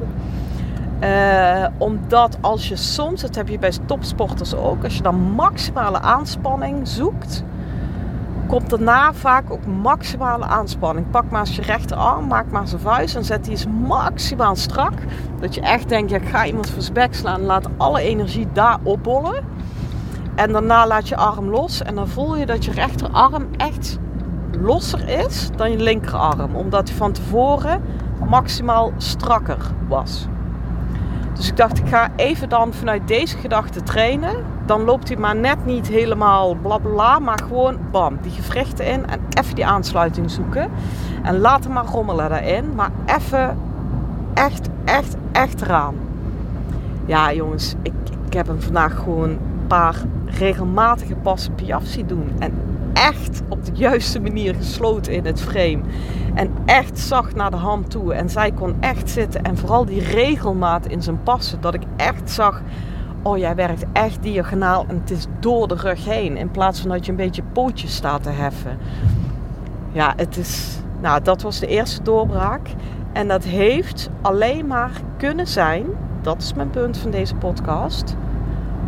Uh, 1.03 1.65
omdat 1.77 2.37
als 2.41 2.67
je 2.67 2.75
soms, 2.75 3.21
dat 3.21 3.35
heb 3.35 3.47
je 3.47 3.59
bij 3.59 3.71
topsporters 3.85 4.55
ook, 4.55 4.83
als 4.83 4.95
je 4.95 5.01
dan 5.01 5.15
maximale 5.15 5.99
aanspanning 5.99 6.87
zoekt, 6.87 7.43
komt 8.47 8.69
daarna 8.69 9.13
vaak 9.13 9.51
ook 9.51 9.65
maximale 9.65 10.45
aanspanning. 10.45 11.09
Pak 11.09 11.29
maar 11.29 11.39
eens 11.39 11.55
je 11.55 11.61
rechterarm, 11.61 12.27
maak 12.27 12.51
maar 12.51 12.67
zijn 12.67 12.81
vuist 12.81 13.15
en 13.15 13.25
zet 13.25 13.43
die 13.43 13.51
eens 13.51 13.67
maximaal 13.87 14.55
strak. 14.55 14.93
Dat 15.39 15.55
je 15.55 15.61
echt 15.61 15.89
denkt, 15.89 16.09
ja, 16.09 16.17
ik 16.17 16.27
ga 16.27 16.45
iemand 16.45 16.69
voor 16.69 16.81
zijn 16.81 16.93
bek 16.93 17.13
slaan 17.13 17.41
laat 17.41 17.67
alle 17.77 18.01
energie 18.01 18.47
daar 18.53 18.77
opbollen. 18.83 19.43
En 20.35 20.51
daarna 20.51 20.87
laat 20.87 21.07
je 21.07 21.15
arm 21.15 21.49
los 21.49 21.81
en 21.81 21.95
dan 21.95 22.07
voel 22.07 22.35
je 22.35 22.45
dat 22.45 22.65
je 22.65 22.71
rechterarm 22.71 23.47
echt 23.57 23.97
losser 24.61 25.09
is 25.09 25.49
dan 25.55 25.71
je 25.71 25.77
linkerarm. 25.77 26.55
Omdat 26.55 26.87
hij 26.87 26.97
van 26.97 27.11
tevoren 27.11 27.81
maximaal 28.29 28.91
strakker 28.97 29.57
was. 29.87 30.27
Dus 31.37 31.47
ik 31.47 31.57
dacht, 31.57 31.77
ik 31.77 31.87
ga 31.87 32.09
even 32.15 32.49
dan 32.49 32.73
vanuit 32.73 33.07
deze 33.07 33.37
gedachte 33.37 33.83
trainen. 33.83 34.35
Dan 34.65 34.83
loopt 34.83 35.07
hij 35.07 35.17
maar 35.17 35.35
net 35.35 35.65
niet 35.65 35.87
helemaal 35.87 36.55
blabla, 36.55 37.19
maar 37.19 37.39
gewoon 37.47 37.77
bam, 37.91 38.17
die 38.21 38.31
gewrichten 38.31 38.85
in 38.85 39.05
en 39.07 39.19
even 39.39 39.55
die 39.55 39.65
aansluiting 39.65 40.31
zoeken. 40.31 40.69
En 41.23 41.39
laat 41.39 41.63
hem 41.63 41.73
maar 41.73 41.85
rommelen 41.85 42.29
daarin, 42.29 42.75
maar 42.75 42.91
even 43.05 43.57
echt, 44.33 44.69
echt, 44.85 45.15
echt 45.31 45.61
eraan. 45.61 45.95
Ja 47.05 47.33
jongens, 47.33 47.75
ik, 47.81 47.93
ik 48.25 48.33
heb 48.33 48.47
hem 48.47 48.61
vandaag 48.61 48.95
gewoon 48.95 49.29
een 49.29 49.67
paar 49.67 49.95
regelmatige 50.25 51.15
passen 51.15 51.55
piaf 51.55 51.83
zien 51.85 52.07
doen. 52.07 52.31
En 52.39 52.53
echt 52.97 53.41
op 53.49 53.65
de 53.65 53.71
juiste 53.73 54.19
manier 54.19 54.55
gesloten 54.55 55.13
in 55.13 55.25
het 55.25 55.41
frame. 55.41 55.79
En 56.33 56.51
echt 56.65 56.99
zacht 56.99 57.35
naar 57.35 57.51
de 57.51 57.57
hand 57.57 57.89
toe. 57.89 58.13
En 58.13 58.29
zij 58.29 58.51
kon 58.51 58.75
echt 58.79 59.09
zitten. 59.09 59.43
En 59.43 59.57
vooral 59.57 59.85
die 59.85 60.01
regelmaat 60.01 60.85
in 60.85 61.01
zijn 61.01 61.23
passen. 61.23 61.61
Dat 61.61 61.73
ik 61.73 61.81
echt 61.95 62.29
zag. 62.31 62.61
Oh, 63.21 63.37
jij 63.37 63.55
werkt 63.55 63.85
echt 63.93 64.23
diagonaal 64.23 64.85
en 64.87 64.99
het 64.99 65.11
is 65.11 65.25
door 65.39 65.67
de 65.67 65.75
rug 65.75 66.05
heen. 66.05 66.37
In 66.37 66.51
plaats 66.51 66.79
van 66.79 66.89
dat 66.89 67.05
je 67.05 67.11
een 67.11 67.17
beetje 67.17 67.43
pootjes 67.53 67.95
staat 67.95 68.23
te 68.23 68.29
heffen. 68.29 68.77
Ja, 69.91 70.13
het 70.15 70.37
is. 70.37 70.77
Nou, 71.01 71.21
dat 71.21 71.41
was 71.41 71.59
de 71.59 71.67
eerste 71.67 72.03
doorbraak. 72.03 72.69
En 73.13 73.27
dat 73.27 73.43
heeft 73.43 74.09
alleen 74.21 74.67
maar 74.67 74.91
kunnen 75.17 75.47
zijn. 75.47 75.85
Dat 76.21 76.41
is 76.41 76.53
mijn 76.53 76.69
punt 76.69 76.97
van 76.97 77.11
deze 77.11 77.35
podcast. 77.35 78.15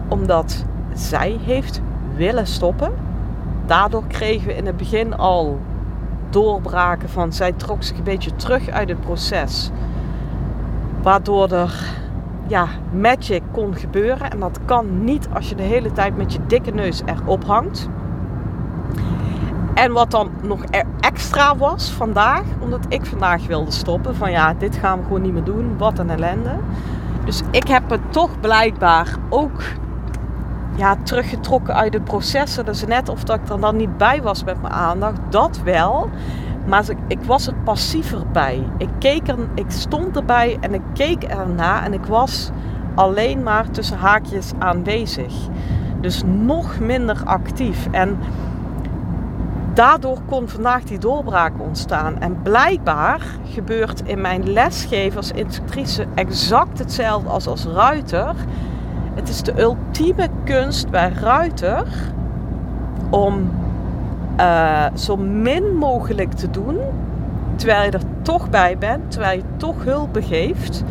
Omdat 0.08 0.66
zij 0.94 1.38
heeft 1.42 1.82
willen 2.16 2.48
stoppen 2.48 2.92
daardoor 3.70 4.04
kregen 4.08 4.48
we 4.48 4.56
in 4.56 4.66
het 4.66 4.78
begin 4.78 5.18
al 5.18 5.60
doorbraken 6.30 7.10
van 7.10 7.34
zij 7.34 7.52
trok 7.52 7.84
zich 7.84 7.98
een 7.98 8.04
beetje 8.04 8.36
terug 8.36 8.70
uit 8.70 8.90
het 8.90 9.02
proces. 9.02 9.70
Waardoor 11.02 11.52
er 11.52 11.98
ja, 12.48 12.68
magic 12.92 13.42
kon 13.52 13.76
gebeuren. 13.76 14.32
En 14.32 14.40
dat 14.40 14.60
kan 14.66 15.04
niet 15.04 15.28
als 15.34 15.50
je 15.50 15.56
de 15.56 15.64
hele 15.64 15.92
tijd 15.92 16.18
met 16.18 16.34
je 16.34 16.40
dikke 16.48 16.72
neus 16.72 17.02
erop 17.06 17.46
hangt. 17.46 17.90
En 19.74 19.92
wat 19.92 20.12
dan 20.12 20.30
nog 20.42 20.64
extra 21.00 21.58
was 21.58 21.90
vandaag, 21.92 22.44
omdat 22.60 22.86
ik 22.88 23.06
vandaag 23.06 23.48
wilde 23.48 23.72
stoppen. 23.72 24.16
Van 24.16 24.32
ja, 24.32 24.54
dit 24.54 24.76
gaan 24.76 24.98
we 24.98 25.04
gewoon 25.04 25.22
niet 25.22 25.34
meer 25.34 25.44
doen. 25.44 25.78
Wat 25.78 26.00
een 26.00 26.10
ellende. 26.10 26.56
Dus 27.26 27.42
ik 27.52 27.68
heb 27.68 27.90
het 27.90 28.02
toch 28.10 28.40
blijkbaar 28.40 29.16
ook 29.30 29.62
ja, 30.80 30.96
teruggetrokken 31.04 31.76
uit 31.76 31.94
het 31.94 32.04
proces. 32.04 32.56
Dat 32.56 32.68
is 32.68 32.86
net 32.86 33.10
of 33.10 33.24
dat 33.24 33.40
ik 33.40 33.50
er 33.50 33.60
dan 33.60 33.76
niet 33.76 33.98
bij 33.98 34.22
was 34.22 34.44
met 34.44 34.62
mijn 34.62 34.74
aandacht. 34.74 35.20
Dat 35.30 35.62
wel. 35.64 36.10
Maar 36.66 36.86
ik 37.08 37.22
was 37.22 37.48
er 37.48 37.54
passiever 37.64 38.22
bij. 38.32 38.64
Ik, 38.78 38.90
keek 39.00 39.28
er, 39.28 39.38
ik 39.56 39.72
stond 39.72 40.16
erbij 40.16 40.58
en 40.60 40.74
ik 40.74 40.82
keek 40.94 41.24
erna 41.24 41.84
en 41.84 41.94
ik 41.94 42.06
was 42.06 42.50
alleen 42.96 43.44
maar 43.44 43.70
tussen 43.70 43.98
haakjes 43.98 44.52
aanwezig. 44.60 45.34
Dus 46.02 46.24
nog 46.26 46.80
minder 46.80 47.22
actief. 47.26 47.88
En 47.92 48.18
daardoor 49.74 50.18
kon 50.26 50.50
vandaag 50.50 50.84
die 50.84 51.00
doorbraak 51.00 51.54
ontstaan. 51.58 52.20
En 52.20 52.42
blijkbaar 52.42 53.22
gebeurt 53.44 54.02
in 54.06 54.22
mijn 54.22 54.52
lesgeven 54.52 55.18
als 55.18 55.32
instructrice 55.32 56.06
exact 56.16 56.80
hetzelfde 56.80 57.30
als 57.30 57.48
als 57.48 57.66
ruiter. 57.66 58.36
Het 59.20 59.30
is 59.30 59.42
de 59.42 59.62
ultieme 59.62 60.28
kunst 60.44 60.90
bij 60.90 61.12
ruiter 61.22 61.86
om 63.10 63.52
uh, 64.40 64.86
zo 64.96 65.18
min 65.18 65.76
mogelijk 65.76 66.34
te 66.34 66.50
doen, 66.50 66.78
terwijl 67.56 67.86
je 67.86 67.92
er 67.92 68.04
toch 68.22 68.50
bij 68.50 68.78
bent, 68.78 69.12
terwijl 69.12 69.38
je 69.38 69.44
toch 69.58 69.84
hulp 69.84 70.14
begeeft, 70.14 70.84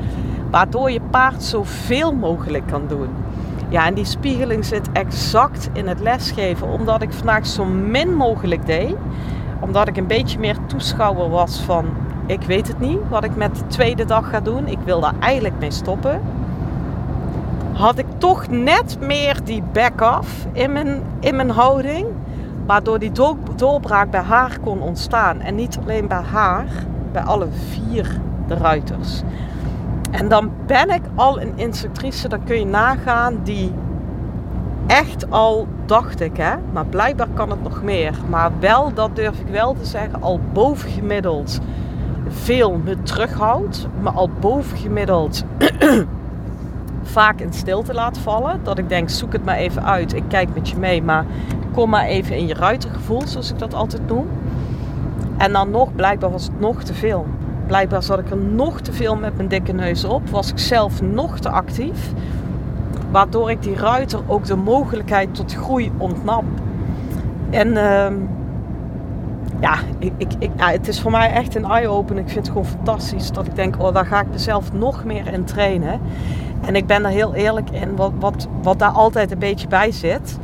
waardoor 0.50 0.90
je 0.90 1.00
paard 1.10 1.42
zoveel 1.42 2.12
mogelijk 2.12 2.66
kan 2.66 2.82
doen. 2.88 3.08
Ja, 3.68 3.86
en 3.86 3.94
die 3.94 4.04
spiegeling 4.04 4.64
zit 4.64 4.92
exact 4.92 5.70
in 5.72 5.88
het 5.88 6.00
lesgeven, 6.00 6.68
omdat 6.68 7.02
ik 7.02 7.12
vandaag 7.12 7.46
zo 7.46 7.64
min 7.64 8.14
mogelijk 8.14 8.66
deed, 8.66 8.94
omdat 9.60 9.88
ik 9.88 9.96
een 9.96 10.06
beetje 10.06 10.38
meer 10.38 10.56
toeschouwer 10.66 11.28
was 11.28 11.60
van 11.60 11.86
ik 12.26 12.42
weet 12.42 12.68
het 12.68 12.80
niet 12.80 12.98
wat 13.08 13.24
ik 13.24 13.36
met 13.36 13.56
de 13.56 13.66
tweede 13.66 14.04
dag 14.04 14.30
ga 14.30 14.40
doen. 14.40 14.66
Ik 14.66 14.78
wil 14.84 15.00
daar 15.00 15.14
eigenlijk 15.20 15.58
mee 15.58 15.70
stoppen. 15.70 16.20
Had 17.78 17.98
ik 17.98 18.06
toch 18.18 18.48
net 18.48 18.96
meer 19.00 19.36
die 19.44 19.62
back-off 19.72 20.46
in 20.52 20.72
mijn, 20.72 21.02
in 21.20 21.36
mijn 21.36 21.50
houding. 21.50 22.06
Waardoor 22.66 22.98
die 22.98 23.12
doorbraak 23.56 24.10
bij 24.10 24.20
haar 24.20 24.58
kon 24.64 24.80
ontstaan. 24.80 25.40
En 25.40 25.54
niet 25.54 25.78
alleen 25.82 26.08
bij 26.08 26.22
haar, 26.32 26.66
bij 27.12 27.22
alle 27.22 27.46
vier 27.70 28.20
de 28.46 28.54
ruiters. 28.54 29.22
En 30.10 30.28
dan 30.28 30.50
ben 30.66 30.90
ik 30.90 31.02
al 31.14 31.40
een 31.40 31.52
instructrice, 31.54 32.28
dan 32.28 32.44
kun 32.44 32.58
je 32.58 32.66
nagaan, 32.66 33.40
die 33.42 33.72
echt 34.86 35.30
al, 35.30 35.66
dacht 35.86 36.20
ik 36.20 36.36
hè, 36.36 36.54
maar 36.72 36.86
blijkbaar 36.86 37.28
kan 37.34 37.50
het 37.50 37.62
nog 37.62 37.82
meer. 37.82 38.14
Maar 38.28 38.50
wel, 38.60 38.94
dat 38.94 39.16
durf 39.16 39.38
ik 39.40 39.48
wel 39.50 39.74
te 39.74 39.84
zeggen, 39.84 40.22
al 40.22 40.40
bovengemiddeld 40.52 41.58
veel 42.28 42.80
me 42.84 43.02
terughoudt. 43.02 43.86
Maar 44.00 44.12
al 44.12 44.30
bovengemiddeld 44.40 45.44
vaak 47.08 47.40
in 47.40 47.52
stilte 47.52 47.94
laat 47.94 48.18
vallen. 48.18 48.60
Dat 48.62 48.78
ik 48.78 48.88
denk, 48.88 49.08
zoek 49.10 49.32
het 49.32 49.44
maar 49.44 49.56
even 49.56 49.84
uit. 49.84 50.14
Ik 50.14 50.24
kijk 50.28 50.48
met 50.54 50.68
je 50.68 50.76
mee, 50.76 51.02
maar 51.02 51.24
kom 51.72 51.90
maar 51.90 52.04
even 52.04 52.36
in 52.36 52.46
je 52.46 52.54
ruitergevoel, 52.54 53.26
zoals 53.26 53.50
ik 53.50 53.58
dat 53.58 53.74
altijd 53.74 54.06
noem. 54.06 54.26
En 55.36 55.52
dan 55.52 55.70
nog, 55.70 55.94
blijkbaar 55.94 56.30
was 56.30 56.44
het 56.44 56.60
nog 56.60 56.82
te 56.82 56.94
veel. 56.94 57.26
Blijkbaar 57.66 58.02
zat 58.02 58.18
ik 58.18 58.30
er 58.30 58.36
nog 58.36 58.80
te 58.80 58.92
veel 58.92 59.16
met 59.16 59.36
mijn 59.36 59.48
dikke 59.48 59.72
neus 59.72 60.04
op. 60.04 60.28
Was 60.28 60.50
ik 60.50 60.58
zelf 60.58 61.02
nog 61.02 61.38
te 61.38 61.48
actief. 61.48 62.12
Waardoor 63.10 63.50
ik 63.50 63.62
die 63.62 63.76
ruiter 63.76 64.20
ook 64.26 64.44
de 64.44 64.56
mogelijkheid 64.56 65.34
tot 65.34 65.54
groei 65.54 65.92
ontnam. 65.96 66.44
En 67.50 67.68
uh, 67.68 68.06
ja, 69.60 69.74
ik, 69.98 70.12
ik, 70.16 70.32
ik, 70.38 70.50
ja, 70.56 70.70
het 70.70 70.88
is 70.88 71.00
voor 71.00 71.10
mij 71.10 71.32
echt 71.32 71.54
een 71.54 71.64
eye-opener. 71.64 72.22
Ik 72.22 72.28
vind 72.28 72.46
het 72.46 72.48
gewoon 72.48 72.70
fantastisch. 72.70 73.30
Dat 73.32 73.46
ik 73.46 73.54
denk, 73.54 73.82
oh, 73.82 73.94
daar 73.94 74.06
ga 74.06 74.20
ik 74.20 74.30
mezelf 74.30 74.72
nog 74.72 75.04
meer 75.04 75.32
in 75.32 75.44
trainen. 75.44 76.00
En 76.60 76.76
ik 76.76 76.86
ben 76.86 77.04
er 77.04 77.10
heel 77.10 77.34
eerlijk 77.34 77.70
in. 77.70 77.96
Wat, 77.96 78.12
wat, 78.18 78.48
wat 78.62 78.78
daar 78.78 78.90
altijd 78.90 79.30
een 79.30 79.38
beetje 79.38 79.68
bij 79.68 79.92
zit. 79.92 80.38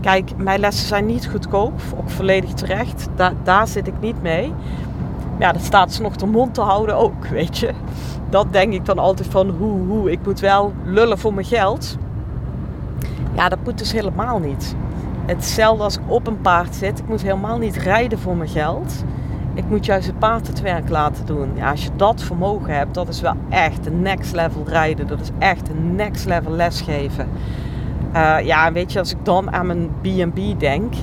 Kijk, 0.00 0.30
mijn 0.36 0.60
lessen 0.60 0.86
zijn 0.86 1.06
niet 1.06 1.28
goedkoop. 1.28 1.80
Ook 1.98 2.10
volledig 2.10 2.52
terecht. 2.52 3.08
Da 3.16 3.32
daar 3.42 3.68
zit 3.68 3.86
ik 3.86 4.00
niet 4.00 4.22
mee 4.22 4.52
ja, 5.38 5.52
dat 5.52 5.62
staat 5.62 5.92
ze 5.92 6.02
nog 6.02 6.16
de 6.16 6.26
mond 6.26 6.54
te 6.54 6.60
houden 6.60 6.96
ook, 6.96 7.26
weet 7.40 7.58
je. 7.58 7.70
Dat 8.30 8.52
denk 8.52 8.72
ik 8.72 8.84
dan 8.84 8.98
altijd 8.98 9.28
van, 9.28 9.48
hoe, 9.48 9.86
hoe, 9.86 10.10
ik 10.10 10.18
moet 10.24 10.40
wel 10.40 10.72
lullen 10.84 11.18
voor 11.18 11.34
mijn 11.34 11.46
geld. 11.46 11.96
Ja, 13.34 13.48
dat 13.48 13.58
moet 13.64 13.78
dus 13.78 13.92
helemaal 13.92 14.38
niet. 14.38 14.74
Hetzelfde 15.26 15.84
als 15.84 15.96
ik 15.96 16.02
op 16.06 16.26
een 16.26 16.40
paard 16.40 16.74
zit. 16.74 16.98
Ik 16.98 17.08
moet 17.08 17.22
helemaal 17.22 17.58
niet 17.58 17.76
rijden 17.76 18.18
voor 18.18 18.36
mijn 18.36 18.48
geld. 18.48 19.04
Ik 19.54 19.64
moet 19.68 19.84
juist 19.84 20.06
het 20.06 20.18
paard 20.18 20.46
het 20.46 20.60
werk 20.60 20.88
laten 20.88 21.26
doen. 21.26 21.50
Ja, 21.54 21.70
als 21.70 21.84
je 21.84 21.90
dat 21.96 22.22
vermogen 22.22 22.74
hebt, 22.74 22.94
dat 22.94 23.08
is 23.08 23.20
wel 23.20 23.34
echt 23.48 23.86
een 23.86 24.02
next 24.02 24.34
level 24.34 24.62
rijden. 24.66 25.06
Dat 25.06 25.20
is 25.20 25.30
echt 25.38 25.68
een 25.68 25.94
next 25.94 26.24
level 26.24 26.52
lesgeven. 26.52 27.28
Uh, 28.14 28.40
ja, 28.40 28.72
weet 28.72 28.92
je, 28.92 28.98
als 28.98 29.12
ik 29.12 29.24
dan 29.24 29.52
aan 29.52 29.66
mijn 29.66 29.90
B&B 30.00 30.60
denk 30.60 30.94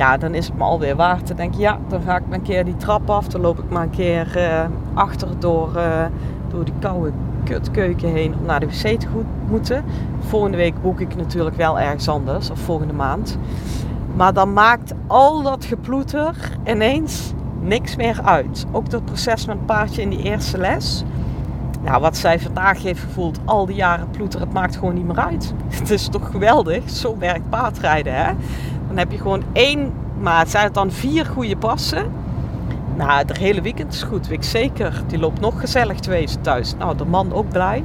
ja, 0.00 0.16
dan 0.16 0.34
is 0.34 0.46
het 0.46 0.56
me 0.56 0.62
alweer 0.62 0.96
waard. 0.96 1.26
te 1.26 1.34
denken 1.34 1.60
ja, 1.60 1.78
dan 1.88 2.02
ga 2.02 2.16
ik 2.16 2.22
maar 2.28 2.38
een 2.38 2.44
keer 2.44 2.64
die 2.64 2.76
trap 2.76 3.10
af. 3.10 3.26
Dan 3.26 3.40
loop 3.40 3.58
ik 3.58 3.70
maar 3.70 3.82
een 3.82 3.90
keer 3.90 4.36
uh, 4.36 4.64
achter 4.94 5.28
door, 5.38 5.72
uh, 5.76 6.04
door 6.48 6.64
die 6.64 6.74
koude 6.78 7.12
kutkeuken 7.44 8.08
heen 8.08 8.34
om 8.38 8.46
naar 8.46 8.60
de 8.60 8.66
wc 8.66 9.00
te 9.00 9.06
moeten. 9.48 9.84
Volgende 10.20 10.56
week 10.56 10.82
boek 10.82 11.00
ik 11.00 11.16
natuurlijk 11.16 11.56
wel 11.56 11.78
ergens 11.78 12.08
anders, 12.08 12.50
of 12.50 12.58
volgende 12.58 12.92
maand. 12.92 13.38
Maar 14.16 14.32
dan 14.32 14.52
maakt 14.52 14.92
al 15.06 15.42
dat 15.42 15.64
geploeter 15.64 16.34
ineens 16.64 17.32
niks 17.60 17.96
meer 17.96 18.20
uit. 18.24 18.66
Ook 18.72 18.90
dat 18.90 19.04
proces 19.04 19.46
met 19.46 19.56
het 19.56 19.66
paardje 19.66 20.02
in 20.02 20.08
die 20.08 20.22
eerste 20.22 20.58
les. 20.58 21.04
Nou, 21.82 22.00
wat 22.00 22.16
zij 22.16 22.40
vandaag 22.40 22.82
heeft 22.82 23.00
gevoeld, 23.00 23.38
al 23.44 23.66
die 23.66 23.76
jaren 23.76 24.10
ploeter, 24.10 24.40
het 24.40 24.52
maakt 24.52 24.76
gewoon 24.76 24.94
niet 24.94 25.06
meer 25.06 25.18
uit. 25.20 25.54
Het 25.78 25.90
is 25.90 26.08
toch 26.08 26.30
geweldig, 26.30 26.90
zo 26.90 27.18
werkt 27.18 27.48
paardrijden, 27.48 28.14
hè? 28.14 28.32
Dan 28.88 28.98
heb 28.98 29.12
je 29.12 29.18
gewoon 29.18 29.42
één 29.52 29.92
maat. 30.20 30.50
Zijn 30.50 30.64
het 30.64 30.74
dan 30.74 30.90
vier 30.90 31.26
goede 31.26 31.56
passen? 31.56 32.12
Nou, 32.96 33.12
het 33.12 33.36
hele 33.36 33.60
weekend 33.60 33.92
is 33.92 34.02
goed, 34.02 34.26
weet 34.26 34.38
ik 34.38 34.44
zeker. 34.44 35.02
Die 35.06 35.18
loopt 35.18 35.40
nog 35.40 35.60
gezellig 35.60 35.98
twee 35.98 36.28
thuis. 36.40 36.74
Nou, 36.78 36.96
de 36.96 37.04
man 37.04 37.32
ook 37.32 37.48
blij. 37.48 37.84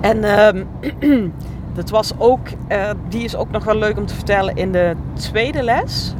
En 0.00 0.16
uh, 0.16 1.24
dat 1.74 1.90
was 1.90 2.12
ook, 2.18 2.48
uh, 2.68 2.90
die 3.08 3.24
is 3.24 3.36
ook 3.36 3.50
nog 3.50 3.64
wel 3.64 3.76
leuk 3.76 3.98
om 3.98 4.06
te 4.06 4.14
vertellen 4.14 4.56
in 4.56 4.72
de 4.72 4.96
tweede 5.14 5.62
les. 5.62 6.14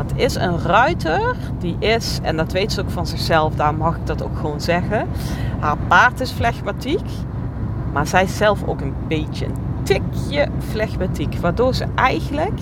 Het 0.00 0.12
is 0.14 0.34
een 0.34 0.58
ruiter, 0.58 1.36
die 1.58 1.76
is, 1.78 2.18
en 2.22 2.36
dat 2.36 2.52
weet 2.52 2.72
ze 2.72 2.80
ook 2.80 2.90
van 2.90 3.06
zichzelf, 3.06 3.54
daar 3.54 3.74
mag 3.74 3.96
ik 3.96 4.06
dat 4.06 4.22
ook 4.22 4.36
gewoon 4.36 4.60
zeggen. 4.60 5.08
Haar 5.58 5.76
paard 5.88 6.20
is 6.20 6.30
flegmatiek, 6.30 7.06
maar 7.92 8.06
zij 8.06 8.22
is 8.22 8.36
zelf 8.36 8.64
ook 8.66 8.80
een 8.80 8.94
beetje 9.08 9.46
een 9.46 9.54
tikje 9.82 10.48
flegmatiek. 10.58 11.36
Waardoor 11.36 11.74
ze 11.74 11.86
eigenlijk 11.94 12.60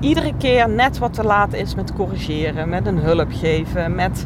iedere 0.00 0.32
keer 0.38 0.68
net 0.68 0.98
wat 0.98 1.14
te 1.14 1.24
laat 1.24 1.52
is 1.52 1.74
met 1.74 1.92
corrigeren, 1.92 2.68
met 2.68 2.86
een 2.86 2.98
hulp 2.98 3.32
geven, 3.32 3.94
met, 3.94 4.24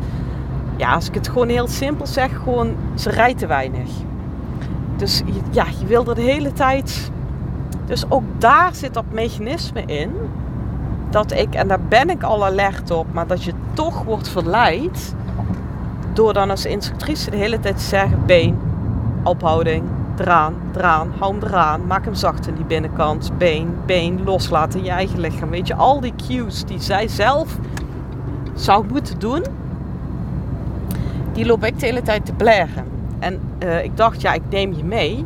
ja, 0.76 0.92
als 0.92 1.08
ik 1.08 1.14
het 1.14 1.28
gewoon 1.28 1.48
heel 1.48 1.68
simpel 1.68 2.06
zeg, 2.06 2.36
gewoon 2.42 2.74
ze 2.94 3.10
rijdt 3.10 3.38
te 3.38 3.46
weinig. 3.46 3.88
Dus 4.96 5.22
ja, 5.50 5.64
je 5.80 5.86
wil 5.86 6.08
er 6.08 6.14
de 6.14 6.20
hele 6.20 6.52
tijd. 6.52 7.10
Dus 7.86 8.10
ook 8.10 8.24
daar 8.38 8.74
zit 8.74 8.94
dat 8.94 9.04
mechanisme 9.10 9.82
in. 9.86 10.10
Dat 11.10 11.32
ik, 11.32 11.54
en 11.54 11.68
daar 11.68 11.80
ben 11.88 12.10
ik 12.10 12.22
al 12.22 12.44
alert 12.44 12.90
op, 12.90 13.06
maar 13.12 13.26
dat 13.26 13.44
je 13.44 13.52
toch 13.72 14.02
wordt 14.02 14.28
verleid. 14.28 15.14
Door 16.12 16.32
dan 16.32 16.50
als 16.50 16.64
instructrice 16.64 17.30
de 17.30 17.36
hele 17.36 17.60
tijd 17.60 17.76
te 17.76 17.84
zeggen: 17.84 18.26
been, 18.26 18.58
ophouding, 19.22 19.82
draan, 20.14 20.54
draan, 20.72 21.12
hou 21.18 21.32
hem 21.34 21.42
eraan, 21.42 21.86
maak 21.86 22.04
hem 22.04 22.14
zacht 22.14 22.46
in 22.46 22.54
die 22.54 22.64
binnenkant, 22.64 23.30
been, 23.38 23.76
been, 23.86 24.24
loslaten 24.24 24.78
in 24.78 24.84
je 24.84 24.90
eigen 24.90 25.20
lichaam. 25.20 25.50
Weet 25.50 25.66
je, 25.66 25.74
al 25.74 26.00
die 26.00 26.14
cues 26.26 26.64
die 26.64 26.80
zij 26.80 27.08
zelf 27.08 27.58
zou 28.54 28.84
moeten 28.88 29.18
doen, 29.18 29.44
die 31.32 31.46
loop 31.46 31.64
ik 31.64 31.80
de 31.80 31.86
hele 31.86 32.02
tijd 32.02 32.26
te 32.26 32.32
blaren. 32.32 32.84
En 33.18 33.40
uh, 33.64 33.84
ik 33.84 33.96
dacht, 33.96 34.20
ja, 34.20 34.32
ik 34.32 34.42
neem 34.50 34.74
je 34.74 34.84
mee. 34.84 35.24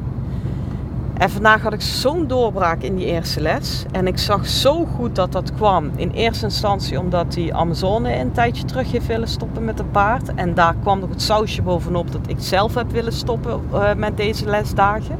En 1.23 1.31
vandaag 1.31 1.63
had 1.63 1.73
ik 1.73 1.81
zo'n 1.81 2.27
doorbraak 2.27 2.83
in 2.83 2.97
die 2.97 3.07
eerste 3.07 3.41
les. 3.41 3.85
En 3.93 4.07
ik 4.07 4.19
zag 4.19 4.47
zo 4.47 4.85
goed 4.85 5.15
dat 5.15 5.33
dat 5.33 5.55
kwam. 5.55 5.91
In 5.97 6.11
eerste 6.11 6.45
instantie 6.45 6.99
omdat 6.99 7.33
die 7.33 7.55
Amazone 7.55 8.19
een 8.19 8.33
tijdje 8.33 8.65
terug 8.65 8.93
heeft 8.93 9.07
willen 9.07 9.29
stoppen 9.29 9.65
met 9.65 9.79
een 9.79 9.91
paard. 9.91 10.35
En 10.35 10.55
daar 10.55 10.75
kwam 10.81 11.01
nog 11.01 11.09
het 11.09 11.23
sausje 11.23 11.63
bovenop 11.63 12.13
dat 12.13 12.21
ik 12.27 12.37
zelf 12.39 12.75
heb 12.75 12.91
willen 12.91 13.13
stoppen 13.13 13.61
uh, 13.73 13.95
met 13.95 14.17
deze 14.17 14.45
lesdagen. 14.45 15.19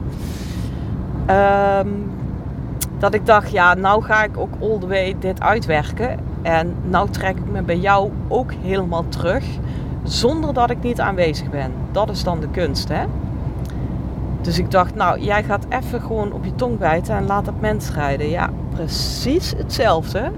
Um, 1.31 2.11
dat 2.99 3.15
ik 3.15 3.27
dacht, 3.27 3.51
ja, 3.51 3.75
nou 3.75 4.03
ga 4.03 4.25
ik 4.25 4.39
ook 4.39 4.55
all 4.61 4.79
the 4.79 4.87
way 4.87 5.17
dit 5.19 5.41
uitwerken. 5.41 6.19
En 6.43 6.75
nou 6.89 7.11
trek 7.11 7.37
ik 7.37 7.51
me 7.51 7.63
bij 7.63 7.79
jou 7.79 8.11
ook 8.29 8.53
helemaal 8.63 9.05
terug. 9.09 9.45
Zonder 10.03 10.55
dat 10.55 10.71
ik 10.71 10.83
niet 10.83 11.01
aanwezig 11.01 11.51
ben. 11.51 11.73
Dat 11.93 12.11
is 12.11 12.25
dan 12.25 12.41
de 12.41 12.49
kunst, 12.49 12.89
hè? 12.89 13.05
Dus 14.43 14.59
ik 14.59 14.71
dacht, 14.71 14.95
nou, 14.95 15.21
jij 15.21 15.43
gaat 15.43 15.67
even 15.69 16.01
gewoon 16.01 16.33
op 16.33 16.45
je 16.45 16.55
tong 16.55 16.79
bijten 16.79 17.17
en 17.17 17.27
laat 17.27 17.45
dat 17.45 17.61
mens 17.61 17.91
rijden. 17.91 18.29
Ja, 18.29 18.51
precies 18.75 19.55
hetzelfde. 19.57 20.31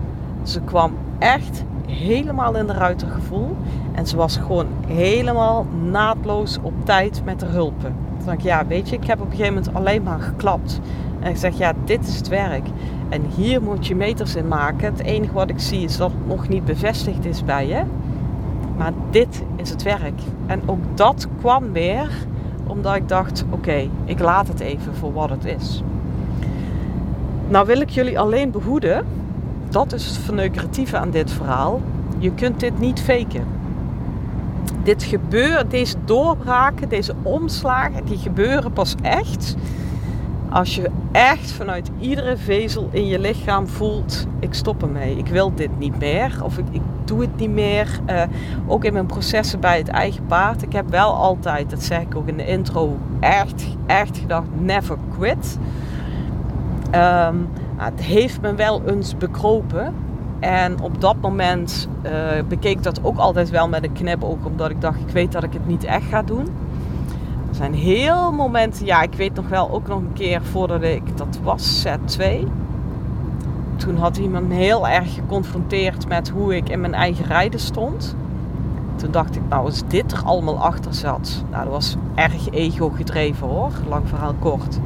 Ze 0.43 0.61
kwam 0.61 0.93
echt 1.19 1.65
helemaal 1.87 2.57
in 2.57 2.67
de 2.67 2.73
ruitergevoel. 2.73 3.57
En 3.93 4.07
ze 4.07 4.17
was 4.17 4.37
gewoon 4.37 4.67
helemaal 4.87 5.67
naadloos 5.91 6.59
op 6.63 6.73
tijd 6.85 7.23
met 7.25 7.41
de 7.41 7.47
hulpen. 7.47 7.95
Toen 8.17 8.25
dacht 8.25 8.39
ik, 8.39 8.45
ja, 8.45 8.67
weet 8.67 8.89
je, 8.89 8.97
ik 8.97 9.07
heb 9.07 9.21
op 9.21 9.25
een 9.25 9.37
gegeven 9.37 9.55
moment 9.55 9.75
alleen 9.75 10.03
maar 10.03 10.21
geklapt. 10.21 10.81
En 11.21 11.31
ik 11.31 11.37
zeg, 11.37 11.59
ja, 11.59 11.73
dit 11.85 12.07
is 12.07 12.17
het 12.17 12.29
werk. 12.29 12.67
En 13.09 13.23
hier 13.37 13.63
moet 13.63 13.87
je 13.87 13.97
meters 13.97 14.37
in 14.37 14.49
maken. 14.49 14.93
Het 14.93 15.03
enige 15.03 15.33
wat 15.33 15.51
ik 15.51 15.61
zie 15.61 15.85
is 15.85 15.97
dat 15.97 16.11
het 16.11 16.27
nog 16.27 16.49
niet 16.49 16.65
bevestigd 16.65 17.25
is 17.25 17.45
bij 17.45 17.67
je. 17.67 17.83
Maar 18.77 18.93
dit 19.11 19.43
is 19.57 19.71
het 19.71 19.83
werk. 19.83 20.21
En 20.47 20.63
ook 20.67 20.81
dat 20.95 21.29
kwam 21.41 21.73
weer 21.73 22.11
omdat 22.67 22.95
ik 22.95 23.09
dacht, 23.09 23.45
oké, 23.51 23.89
ik 24.05 24.21
laat 24.21 24.49
het 24.49 24.61
even 24.61 24.95
voor 24.95 25.13
wat 25.13 25.31
het 25.31 25.45
is. 25.45 25.83
Nou 27.49 27.67
wil 27.67 27.81
ik 27.81 27.91
jullie 27.91 28.19
alleen 28.19 28.51
behoeden 28.51 29.07
dat 29.75 29.93
is 29.93 30.07
het 30.07 30.19
verneukeratieve 30.19 30.99
aan 30.99 31.11
dit 31.11 31.31
verhaal. 31.31 31.81
Je 32.19 32.33
kunt 32.33 32.61
dit 32.61 32.79
niet 32.79 33.01
faken. 33.01 33.47
Dit 34.83 35.03
gebeurt, 35.03 35.71
deze 35.71 35.97
doorbraken, 36.05 36.89
deze 36.89 37.15
omslagen, 37.23 38.05
die 38.05 38.19
gebeuren 38.19 38.73
pas 38.73 38.95
echt 39.03 39.57
als 40.55 40.75
je 40.75 40.91
echt 41.13 41.53
vanuit 41.53 41.91
iedere 41.99 42.37
vezel 42.37 42.89
in 42.91 43.07
je 43.07 43.19
lichaam 43.19 43.69
voelt: 43.69 44.27
ik 44.39 44.55
stop 44.55 44.83
ermee, 44.83 45.17
ik 45.17 45.27
wil 45.27 45.55
dit 45.55 45.79
niet 45.79 45.99
meer 45.99 46.39
of 46.43 46.59
ik, 46.59 46.65
ik 46.71 46.83
doe 47.05 47.21
het 47.21 47.37
niet 47.37 47.51
meer. 47.51 48.01
Uh, 48.11 48.23
ook 48.67 48.85
in 48.85 48.93
mijn 48.93 49.07
processen 49.07 49.61
bij 49.61 49.79
het 49.79 49.89
eigen 49.89 50.27
paard. 50.27 50.63
Ik 50.63 50.73
heb 50.73 50.91
wel 50.91 51.15
altijd, 51.15 51.71
dat 51.71 51.83
zeg 51.83 52.01
ik 52.01 52.17
ook 52.17 52.29
in 52.29 52.37
de 52.37 52.47
intro, 52.47 52.99
echt, 53.21 53.67
echt 53.87 54.19
gedacht: 54.19 54.47
never 54.59 54.97
quit. 55.17 55.59
Um, 56.95 57.49
het 57.77 58.01
heeft 58.01 58.41
me 58.41 58.55
wel 58.55 58.83
eens 58.87 59.17
bekropen. 59.17 59.95
En 60.41 60.81
op 60.81 61.01
dat 61.01 61.17
moment 61.21 61.89
uh, 62.07 62.13
bekeek 62.49 62.83
dat 62.83 63.01
ook 63.03 63.19
altijd 63.19 63.51
wel 63.51 63.69
met 63.69 63.85
een 63.85 63.93
knipoog, 63.93 64.45
omdat 64.45 64.71
ik 64.71 64.81
dacht: 64.81 65.01
ik 65.01 65.09
weet 65.09 65.33
dat 65.33 65.43
ik 65.43 65.53
het 65.53 65.67
niet 65.67 65.85
echt 65.85 66.07
ga 66.07 66.23
doen. 66.23 66.47
Er 67.49 67.55
zijn 67.61 67.75
heel 67.75 68.33
momenten, 68.33 68.87
ja, 68.87 69.03
ik 69.03 69.15
weet 69.15 69.35
nog 69.35 69.49
wel 69.49 69.71
ook 69.71 69.89
nog 69.89 69.99
een 69.99 70.13
keer 70.13 70.43
voordat 70.43 70.83
ik, 70.83 71.17
dat 71.17 71.39
was 71.43 71.81
set 71.81 71.99
2. 72.05 72.47
Toen 73.77 73.97
had 73.97 74.17
iemand 74.17 74.53
heel 74.53 74.89
erg 74.89 75.15
geconfronteerd 75.15 76.09
met 76.09 76.29
hoe 76.29 76.57
ik 76.57 76.69
in 76.69 76.81
mijn 76.81 76.95
eigen 76.95 77.25
rijden 77.25 77.61
stond. 77.61 78.17
Toen 78.97 79.11
dacht 79.11 79.37
ik, 79.37 79.43
nou, 79.49 79.65
als 79.65 79.83
dit 79.89 80.13
er 80.13 80.23
allemaal 80.25 80.59
achter 80.59 80.95
zat. 80.95 81.45
Nou, 81.51 81.65
dat 81.65 81.73
was 81.73 81.97
erg 82.15 82.51
ego 82.51 82.89
gedreven 82.89 83.47
hoor, 83.47 83.71
lang 83.89 84.09
verhaal 84.09 84.35
kort. 84.39 84.79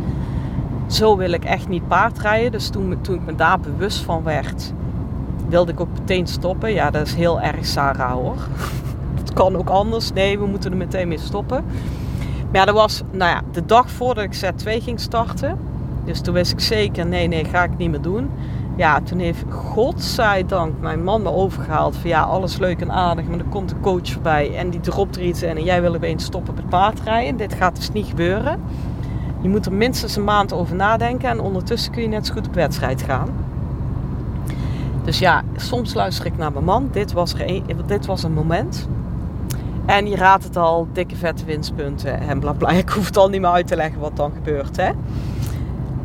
Zo 0.86 1.16
wil 1.16 1.32
ik 1.32 1.44
echt 1.44 1.68
niet 1.68 1.88
paardrijden. 1.88 2.52
Dus 2.52 2.68
toen, 2.68 2.98
toen 3.00 3.14
ik 3.14 3.24
me 3.26 3.34
daar 3.34 3.60
bewust 3.60 3.98
van 3.98 4.22
werd, 4.22 4.72
wilde 5.48 5.72
ik 5.72 5.80
ook 5.80 5.98
meteen 5.98 6.26
stoppen. 6.26 6.72
Ja, 6.72 6.90
dat 6.90 7.06
is 7.06 7.14
heel 7.14 7.40
erg 7.40 7.66
Sarah 7.66 8.12
hoor. 8.12 8.36
Het 9.20 9.32
kan 9.32 9.56
ook 9.56 9.68
anders. 9.68 10.12
Nee, 10.12 10.38
we 10.38 10.46
moeten 10.46 10.70
er 10.70 10.76
meteen 10.76 11.08
mee 11.08 11.18
stoppen. 11.18 11.64
Maar 12.52 12.66
dat 12.66 12.74
was 12.74 13.02
nou 13.10 13.30
ja, 13.30 13.42
de 13.52 13.64
dag 13.64 13.90
voordat 13.90 14.24
ik 14.24 14.32
set 14.32 14.58
2 14.58 14.80
ging 14.80 15.00
starten. 15.00 15.58
Dus 16.04 16.20
toen 16.20 16.34
wist 16.34 16.52
ik 16.52 16.60
zeker, 16.60 17.06
nee, 17.06 17.26
nee, 17.26 17.44
ga 17.44 17.62
ik 17.62 17.76
niet 17.76 17.90
meer 17.90 18.00
doen. 18.00 18.30
Ja, 18.78 19.00
toen 19.00 19.18
heeft 19.18 19.44
godzijdank 19.48 20.80
mijn 20.80 21.04
man 21.04 21.22
me 21.22 21.32
overgehaald 21.32 21.96
van 21.96 22.10
ja, 22.10 22.22
alles 22.22 22.58
leuk 22.58 22.80
en 22.80 22.92
aardig, 22.92 23.26
maar 23.26 23.38
er 23.38 23.44
komt 23.44 23.70
een 23.70 23.80
coach 23.80 24.10
voorbij 24.10 24.56
en 24.56 24.70
die 24.70 24.80
dropt 24.80 25.16
er 25.16 25.22
iets 25.22 25.42
in 25.42 25.56
en 25.56 25.64
jij 25.64 25.80
wil 25.80 25.94
opeens 25.94 26.24
stoppen 26.24 26.54
met 26.54 26.68
paardrijden. 26.68 27.36
Dit 27.36 27.54
gaat 27.54 27.76
dus 27.76 27.92
niet 27.92 28.06
gebeuren. 28.06 28.60
Je 29.40 29.48
moet 29.48 29.66
er 29.66 29.72
minstens 29.72 30.16
een 30.16 30.24
maand 30.24 30.52
over 30.52 30.76
nadenken 30.76 31.28
en 31.28 31.40
ondertussen 31.40 31.92
kun 31.92 32.02
je 32.02 32.08
net 32.08 32.26
zo 32.26 32.32
goed 32.32 32.46
op 32.46 32.54
wedstrijd 32.54 33.02
gaan. 33.02 33.28
Dus 35.04 35.18
ja, 35.18 35.42
soms 35.56 35.94
luister 35.94 36.26
ik 36.26 36.36
naar 36.36 36.52
mijn 36.52 36.64
man. 36.64 36.88
Dit 36.92 37.12
was, 37.12 37.34
een, 37.38 37.64
dit 37.86 38.06
was 38.06 38.22
een 38.22 38.32
moment. 38.32 38.88
En 39.86 40.06
je 40.06 40.16
raadt 40.16 40.44
het 40.44 40.56
al, 40.56 40.88
dikke 40.92 41.16
vette 41.16 41.44
winstpunten 41.44 42.20
en 42.20 42.40
bla 42.40 42.52
bla. 42.52 42.70
Ik 42.70 42.88
hoef 42.88 43.06
het 43.06 43.16
al 43.16 43.28
niet 43.28 43.40
meer 43.40 43.50
uit 43.50 43.66
te 43.66 43.76
leggen 43.76 44.00
wat 44.00 44.16
dan 44.16 44.32
gebeurt. 44.34 44.76
Hè? 44.76 44.90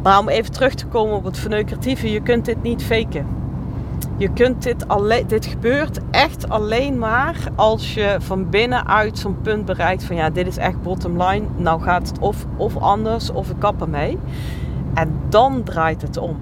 Maar 0.03 0.19
om 0.19 0.29
even 0.29 0.51
terug 0.51 0.73
te 0.73 0.85
komen 0.85 1.15
op 1.15 1.23
het 1.23 1.37
verneukeratieve, 1.37 2.11
je 2.11 2.21
kunt 2.21 2.45
dit 2.45 2.61
niet 2.61 2.83
faken. 2.83 3.25
Je 4.17 4.29
kunt 4.29 4.63
dit 4.63 4.87
alleen, 4.87 5.27
dit 5.27 5.45
gebeurt 5.45 5.99
echt 6.11 6.49
alleen 6.49 6.97
maar 6.97 7.35
als 7.55 7.93
je 7.93 8.15
van 8.19 8.49
binnenuit 8.49 9.19
zo'n 9.19 9.41
punt 9.41 9.65
bereikt 9.65 10.03
van 10.03 10.15
ja, 10.15 10.29
dit 10.29 10.47
is 10.47 10.57
echt 10.57 10.81
bottom 10.81 11.23
line. 11.23 11.45
Nou 11.55 11.81
gaat 11.81 12.07
het 12.07 12.19
of, 12.19 12.45
of 12.57 12.77
anders 12.77 13.31
of 13.31 13.49
ik 13.49 13.55
kap 13.59 13.81
ermee. 13.81 14.19
En 14.93 15.13
dan 15.29 15.63
draait 15.63 16.01
het 16.01 16.17
om. 16.17 16.37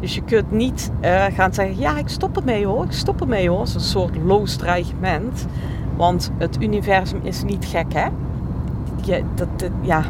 Dus 0.00 0.14
je 0.14 0.22
kunt 0.22 0.50
niet 0.50 0.90
uh, 1.04 1.24
gaan 1.24 1.54
zeggen, 1.54 1.78
ja, 1.78 1.98
ik 1.98 2.08
stop 2.08 2.36
ermee 2.36 2.66
hoor, 2.66 2.84
ik 2.84 2.92
stop 2.92 3.20
ermee 3.20 3.48
hoor. 3.48 3.58
Dat 3.58 3.68
is 3.68 3.74
een 3.74 3.80
soort 3.80 4.16
loos 4.24 4.56
dreigement. 4.56 5.46
Want 5.96 6.30
het 6.38 6.62
universum 6.62 7.20
is 7.22 7.42
niet 7.42 7.64
gek, 7.64 7.92
hè? 7.92 8.06
Je, 9.02 9.22
dat, 9.34 9.70
ja. 9.80 10.02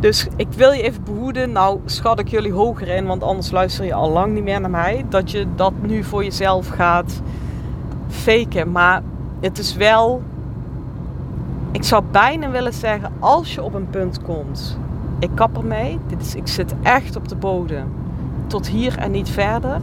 Dus 0.00 0.26
ik 0.36 0.48
wil 0.50 0.72
je 0.72 0.82
even 0.82 1.04
behoeden. 1.04 1.52
Nou, 1.52 1.80
schat 1.84 2.18
ik 2.18 2.28
jullie 2.28 2.52
hoger 2.52 2.88
in, 2.88 3.06
want 3.06 3.22
anders 3.22 3.50
luister 3.50 3.84
je 3.84 3.94
al 3.94 4.10
lang 4.10 4.34
niet 4.34 4.44
meer 4.44 4.60
naar 4.60 4.70
mij. 4.70 5.04
Dat 5.08 5.30
je 5.30 5.46
dat 5.54 5.72
nu 5.80 6.04
voor 6.04 6.24
jezelf 6.24 6.68
gaat 6.68 7.22
faken. 8.08 8.72
Maar 8.72 9.02
het 9.40 9.58
is 9.58 9.74
wel. 9.74 10.22
Ik 11.70 11.84
zou 11.84 12.02
bijna 12.10 12.50
willen 12.50 12.72
zeggen, 12.72 13.12
als 13.18 13.54
je 13.54 13.62
op 13.62 13.74
een 13.74 13.90
punt 13.90 14.22
komt. 14.22 14.78
Ik 15.18 15.30
kap 15.34 15.56
ermee. 15.56 15.98
Dit 16.06 16.20
is, 16.20 16.34
ik 16.34 16.48
zit 16.48 16.74
echt 16.82 17.16
op 17.16 17.28
de 17.28 17.36
bodem. 17.36 17.92
Tot 18.46 18.68
hier 18.68 18.98
en 18.98 19.10
niet 19.10 19.28
verder. 19.28 19.80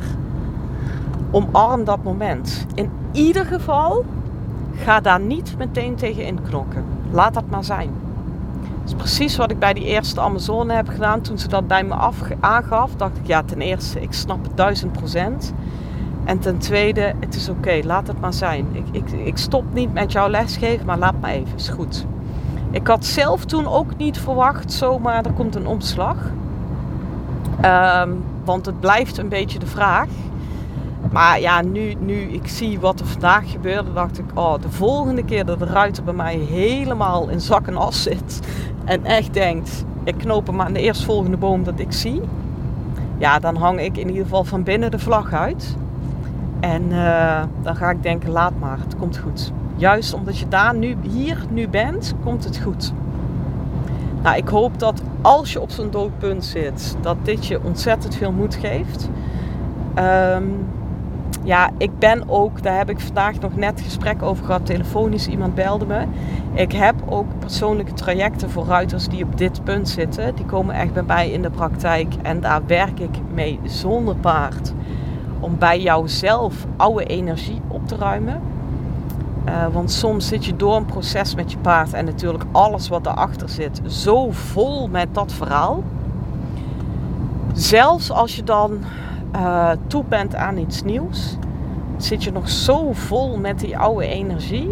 Omarm 1.32 1.84
dat 1.84 2.04
moment. 2.04 2.66
In 2.76 2.90
ieder 3.12 3.46
geval 3.46 4.06
Ga 4.76 5.00
daar 5.02 5.20
niet 5.20 5.56
meteen 5.58 5.96
tegen 5.96 6.26
in 6.26 6.42
knokken. 6.42 6.86
Laat 7.12 7.34
dat 7.34 7.50
maar 7.50 7.64
zijn. 7.64 7.90
Dat 8.84 8.92
is 8.92 8.98
precies 8.98 9.36
wat 9.36 9.52
ik 9.52 9.60
bij 9.60 9.74
die 9.74 9.86
eerste 9.86 10.22
Amazone 10.22 10.74
heb 10.74 10.88
gedaan. 10.88 11.22
Toen 11.22 11.38
ze 11.38 11.48
dat 11.48 11.68
bij 11.68 11.84
me 11.84 11.94
af, 11.94 12.18
aangaf, 12.40 12.96
dacht 12.96 13.18
ik, 13.18 13.28
ja, 13.28 13.44
ten 13.44 13.62
eerste, 13.62 14.02
ik 14.02 14.14
snap 14.14 14.44
het 14.44 14.58
duizend 14.58 14.92
procent. 14.92 15.54
En 16.24 16.40
ten 16.40 16.58
tweede, 16.58 17.14
het 17.20 17.36
is 17.36 17.50
oké, 17.50 17.80
laat 17.84 18.08
het 18.08 18.20
maar 18.20 18.34
zijn. 18.34 18.68
Ik, 18.72 18.86
ik, 18.92 19.12
ik 19.12 19.38
stop 19.38 19.64
niet 19.74 19.94
met 19.94 20.12
jouw 20.12 20.30
lesgeven, 20.30 20.86
maar 20.86 20.98
laat 20.98 21.22
maar 21.22 21.32
even, 21.32 21.56
is 21.56 21.70
goed. 21.70 22.06
Ik 22.72 22.88
had 22.88 23.06
zelf 23.06 23.46
toen 23.46 23.68
ook 23.68 23.98
niet 23.98 24.18
verwacht, 24.18 24.72
zomaar, 24.72 25.26
er 25.26 25.34
komt 25.34 25.56
een 25.56 25.68
omslag. 25.68 26.18
Um, 27.66 28.24
want 28.44 28.66
het 28.66 28.80
blijft 28.80 29.18
een 29.18 29.30
beetje 29.30 29.60
de 29.60 29.68
vraag. 29.68 30.08
Maar 31.12 31.40
ja, 31.40 31.62
nu, 31.62 31.96
nu 32.00 32.16
ik 32.16 32.48
zie 32.48 32.80
wat 32.80 33.00
er 33.00 33.06
vandaag 33.06 33.52
gebeurde, 33.52 33.94
dacht 33.94 34.20
ik, 34.20 34.26
oh, 34.34 34.54
de 34.62 34.70
volgende 34.70 35.24
keer 35.24 35.46
dat 35.46 35.60
de 35.60 35.66
ruiter 35.66 36.04
bij 36.04 36.14
mij 36.14 36.36
helemaal 36.36 37.30
in 37.30 37.42
zak 37.42 37.68
en 37.68 37.78
as 37.78 38.04
zit 38.04 38.40
en 38.86 39.06
echt 39.06 39.34
denkt, 39.34 39.86
ik 40.04 40.18
knoop 40.18 40.48
hem 40.48 40.62
aan 40.62 40.74
de 40.74 40.82
eerstvolgende 40.82 41.38
boom 41.38 41.64
dat 41.64 41.80
ik 41.80 41.92
zie, 41.92 42.22
ja, 43.18 43.40
dan 43.40 43.56
hang 43.56 43.80
ik 43.80 43.98
in 43.98 44.08
ieder 44.08 44.24
geval 44.24 44.44
van 44.44 44.64
binnen 44.64 44.92
de 44.92 45.00
vlag 45.00 45.34
uit. 45.34 45.76
En 46.60 46.84
uh, 46.90 47.44
dan 47.62 47.76
ga 47.76 47.90
ik 47.90 48.04
denken, 48.04 48.30
laat 48.30 48.54
maar, 48.60 48.78
het 48.80 48.96
komt 48.96 49.18
goed. 49.18 49.52
Juist 49.76 50.14
omdat 50.14 50.38
je 50.38 50.48
daar 50.48 50.76
nu, 50.76 50.96
hier 51.02 51.38
nu 51.50 51.68
bent, 51.68 52.14
komt 52.24 52.44
het 52.44 52.58
goed. 52.58 52.94
Nou, 54.24 54.38
ik 54.38 54.48
hoop 54.48 54.80
dat 54.80 55.02
als 55.22 55.54
je 55.54 55.62
op 55.62 55.70
zo'n 55.70 55.92
doodpunt 55.92 56.46
zit, 56.46 56.98
dat 57.02 57.18
dit 57.24 57.46
je 57.46 57.64
ontzettend 57.64 58.16
veel 58.16 58.32
moed 58.32 58.56
geeft. 58.56 59.10
Um, 60.36 60.66
ja, 61.44 61.70
ik 61.78 62.00
ben 62.00 62.30
ook, 62.30 62.64
daar 62.64 62.78
heb 62.78 62.90
ik 62.90 63.00
vandaag 63.00 63.40
nog 63.40 63.56
net 63.56 63.82
gesprek 63.82 64.22
over 64.22 64.46
gehad, 64.46 64.66
telefonisch, 64.66 65.28
iemand 65.28 65.56
belde 65.56 65.86
me. 65.86 66.06
Ik 66.54 66.72
heb 66.72 66.96
ook 67.06 67.40
persoonlijke 67.40 67.94
trajecten 67.94 68.50
voor 68.50 68.66
ruiters 68.66 69.08
die 69.08 69.24
op 69.24 69.38
dit 69.38 69.64
punt 69.64 69.90
zitten. 69.90 70.36
Die 70.36 70.46
komen 70.46 70.76
echt 70.76 70.94
bij 70.94 71.04
mij 71.04 71.32
in 71.32 71.42
de 71.42 71.50
praktijk 71.50 72.14
en 72.22 72.40
daar 72.40 72.62
werk 72.66 73.00
ik 73.00 73.18
mee 73.34 73.60
zonder 73.64 74.16
paard. 74.16 74.74
Om 75.40 75.58
bij 75.58 75.82
jouzelf 75.82 76.66
oude 76.78 77.06
energie 77.06 77.62
op 77.68 77.88
te 77.88 77.96
ruimen. 77.96 78.42
Uh, 79.48 79.68
want 79.72 79.92
soms 79.92 80.28
zit 80.28 80.46
je 80.46 80.56
door 80.56 80.76
een 80.76 80.86
proces 80.86 81.36
met 81.36 81.52
je 81.52 81.58
paard 81.58 81.94
en 81.94 82.06
natuurlijk 82.06 82.44
alles 82.52 82.90
wat 82.90 83.06
erachter 83.06 83.50
zit, 83.50 83.82
zo 83.88 84.32
vol 84.32 84.88
met 84.88 85.08
dat 85.12 85.34
verhaal. 85.34 85.84
Zelfs 87.54 88.12
als 88.12 88.36
je 88.36 88.44
dan 88.44 88.80
uh, 89.36 89.70
toe 89.88 90.04
bent 90.08 90.36
aan 90.36 90.58
iets 90.58 90.84
nieuws, 90.84 91.38
zit 91.98 92.24
je 92.24 92.32
nog 92.32 92.50
zo 92.50 92.94
vol 92.94 93.38
met 93.38 93.60
die 93.60 93.78
oude 93.78 94.08
energie, 94.08 94.70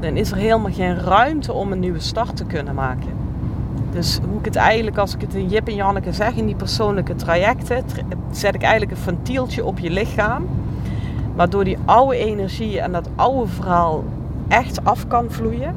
dan 0.00 0.16
is 0.16 0.30
er 0.30 0.36
helemaal 0.36 0.72
geen 0.72 0.98
ruimte 0.98 1.52
om 1.52 1.72
een 1.72 1.80
nieuwe 1.80 2.00
start 2.00 2.36
te 2.36 2.44
kunnen 2.44 2.74
maken. 2.74 3.10
Dus 3.92 4.20
hoe 4.28 4.38
ik 4.38 4.44
het 4.44 4.56
eigenlijk, 4.56 4.98
als 4.98 5.14
ik 5.14 5.20
het 5.20 5.34
in 5.34 5.48
Jip 5.48 5.68
en 5.68 5.74
Janneke 5.74 6.12
zeg, 6.12 6.34
in 6.34 6.46
die 6.46 6.54
persoonlijke 6.54 7.14
trajecten, 7.14 7.84
zet 8.30 8.54
ik 8.54 8.62
eigenlijk 8.62 8.90
een 8.90 8.96
ventieltje 8.96 9.64
op 9.64 9.78
je 9.78 9.90
lichaam. 9.90 10.46
Waardoor 11.34 11.64
die 11.64 11.78
oude 11.84 12.16
energie 12.16 12.80
en 12.80 12.92
dat 12.92 13.08
oude 13.16 13.46
verhaal 13.46 14.04
echt 14.48 14.84
af 14.84 15.06
kan 15.06 15.26
vloeien. 15.28 15.74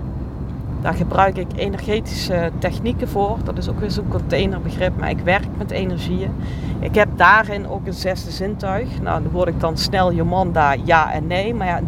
Daar 0.82 0.94
gebruik 0.94 1.38
ik 1.38 1.48
energetische 1.56 2.52
technieken 2.58 3.08
voor. 3.08 3.38
Dat 3.44 3.58
is 3.58 3.70
ook 3.70 3.80
weer 3.80 3.91
zo'n 3.91 4.08
containerbegrip, 4.08 4.98
maar 5.00 5.10
ik 5.10 5.20
werk 5.20 5.48
met 5.58 5.72
energieën. 5.72 6.32
Ik 6.80 6.96
heb 6.96 7.10
daarin 7.15 7.67
ook 7.67 7.88
een 7.88 7.94
zesde 7.94 8.32
zintuig. 8.32 9.02
Nou, 9.02 9.24
dan 9.24 9.32
word 9.32 9.48
ik 9.48 9.60
dan 9.60 9.78
snel 9.78 10.13
Jomanda, 10.13 10.76
ja 10.84 11.13
en 11.13 11.28
nee. 11.28 11.54
Maar 11.54 11.67
ja, 11.67 11.80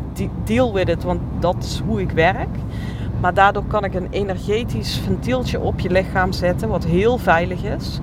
deal 0.43 0.73
with 0.73 0.89
it, 0.89 1.03
want 1.03 1.21
dat 1.39 1.56
is 1.60 1.82
hoe 1.86 2.01
ik 2.01 2.12
werk. 2.12 2.49
Maar 3.19 3.34
daardoor 3.34 3.65
kan 3.67 3.84
ik 3.84 3.93
een 3.93 4.08
energetisch 4.10 4.97
ventieltje 4.97 5.60
op 5.60 5.79
je 5.79 5.89
lichaam 5.89 6.32
zetten, 6.32 6.69
wat 6.69 6.86
heel 6.86 7.17
veilig 7.17 7.63
is. 7.63 7.99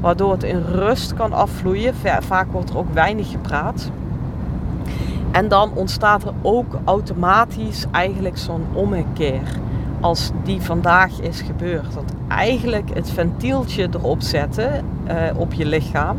Waardoor 0.00 0.32
het 0.32 0.42
in 0.42 0.62
rust 0.62 1.14
kan 1.14 1.32
afvloeien. 1.32 1.94
Vaak 2.20 2.52
wordt 2.52 2.70
er 2.70 2.78
ook 2.78 2.92
weinig 2.92 3.30
gepraat. 3.30 3.90
En 5.30 5.48
dan 5.48 5.70
ontstaat 5.74 6.22
er 6.22 6.32
ook 6.42 6.78
automatisch 6.84 7.84
eigenlijk 7.90 8.38
zo'n 8.38 8.64
ommekeer 8.72 9.42
als 10.00 10.30
die 10.44 10.62
vandaag 10.62 11.20
is 11.20 11.40
gebeurd. 11.40 11.94
Dat 11.94 12.12
eigenlijk 12.28 12.94
het 12.94 13.10
ventieltje 13.10 13.88
erop 13.92 14.20
zetten 14.20 14.84
uh, 15.08 15.14
op 15.36 15.52
je 15.52 15.66
lichaam. 15.66 16.16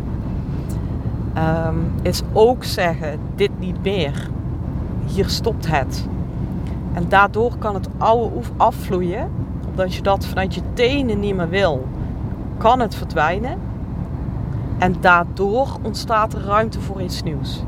Ehm, 1.33 1.75
is 2.01 2.21
ook 2.33 2.63
zeggen, 2.63 3.19
dit 3.35 3.59
niet 3.59 3.83
meer. 3.83 4.29
Hier 5.05 5.29
stopt 5.29 5.67
het. 5.67 6.07
En 6.93 7.05
daardoor 7.09 7.57
kan 7.57 7.73
het 7.73 7.87
oude 7.97 8.35
oef 8.35 8.51
afvloeien. 8.57 9.29
Omdat 9.69 9.95
je 9.95 10.01
dat 10.01 10.25
vanuit 10.25 10.55
je 10.55 10.61
tenen 10.73 11.19
niet 11.19 11.35
meer 11.35 11.49
wil, 11.49 11.87
kan 12.57 12.79
het 12.79 12.95
verdwijnen. 12.95 13.57
En 14.77 14.95
daardoor 14.99 15.67
ontstaat 15.81 16.33
er 16.33 16.41
ruimte 16.41 16.81
voor 16.81 17.01
iets 17.01 17.23
nieuws. 17.23 17.63